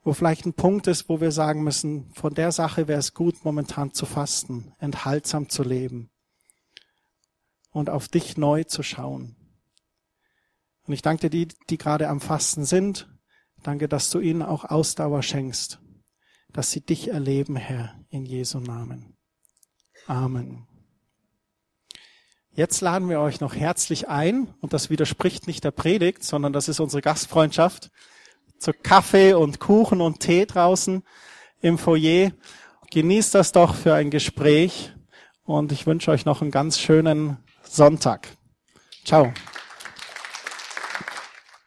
Wo 0.04 0.12
vielleicht 0.12 0.46
ein 0.46 0.54
Punkt 0.54 0.86
ist, 0.88 1.08
wo 1.08 1.20
wir 1.20 1.30
sagen 1.30 1.62
müssen, 1.62 2.10
von 2.12 2.34
der 2.34 2.52
Sache 2.52 2.88
wäre 2.88 2.98
es 2.98 3.14
gut, 3.14 3.44
momentan 3.44 3.92
zu 3.92 4.04
fasten, 4.04 4.74
enthaltsam 4.78 5.48
zu 5.48 5.62
leben. 5.62 6.10
und 7.72 7.90
auf 7.90 8.08
dich 8.08 8.36
neu 8.36 8.64
zu 8.64 8.82
schauen. 8.82 9.36
Und 10.86 10.94
ich 10.94 11.02
danke 11.02 11.30
dir, 11.30 11.46
die, 11.46 11.54
die 11.70 11.78
gerade 11.78 12.08
am 12.08 12.20
Fasten 12.20 12.64
sind. 12.64 13.08
Danke, 13.62 13.88
dass 13.88 14.10
du 14.10 14.20
ihnen 14.20 14.42
auch 14.42 14.64
Ausdauer 14.64 15.22
schenkst, 15.22 15.80
dass 16.52 16.70
sie 16.70 16.80
dich 16.80 17.08
erleben, 17.08 17.56
Herr, 17.56 17.94
in 18.08 18.26
Jesu 18.26 18.60
Namen. 18.60 19.16
Amen. 20.06 20.66
Jetzt 22.54 22.82
laden 22.82 23.08
wir 23.08 23.20
euch 23.20 23.40
noch 23.40 23.54
herzlich 23.54 24.08
ein, 24.08 24.52
und 24.60 24.74
das 24.74 24.90
widerspricht 24.90 25.46
nicht 25.46 25.64
der 25.64 25.70
Predigt, 25.70 26.22
sondern 26.22 26.52
das 26.52 26.68
ist 26.68 26.80
unsere 26.80 27.00
Gastfreundschaft, 27.00 27.90
zu 28.62 28.72
Kaffee 28.72 29.34
und 29.34 29.58
Kuchen 29.58 30.00
und 30.00 30.20
Tee 30.20 30.46
draußen 30.46 31.02
im 31.60 31.78
Foyer. 31.78 32.30
Genießt 32.90 33.34
das 33.34 33.52
doch 33.52 33.74
für 33.74 33.94
ein 33.94 34.10
Gespräch 34.10 34.92
und 35.44 35.72
ich 35.72 35.86
wünsche 35.86 36.10
euch 36.10 36.24
noch 36.24 36.42
einen 36.42 36.50
ganz 36.50 36.78
schönen 36.78 37.38
Sonntag. 37.62 38.28
Ciao. 39.04 39.32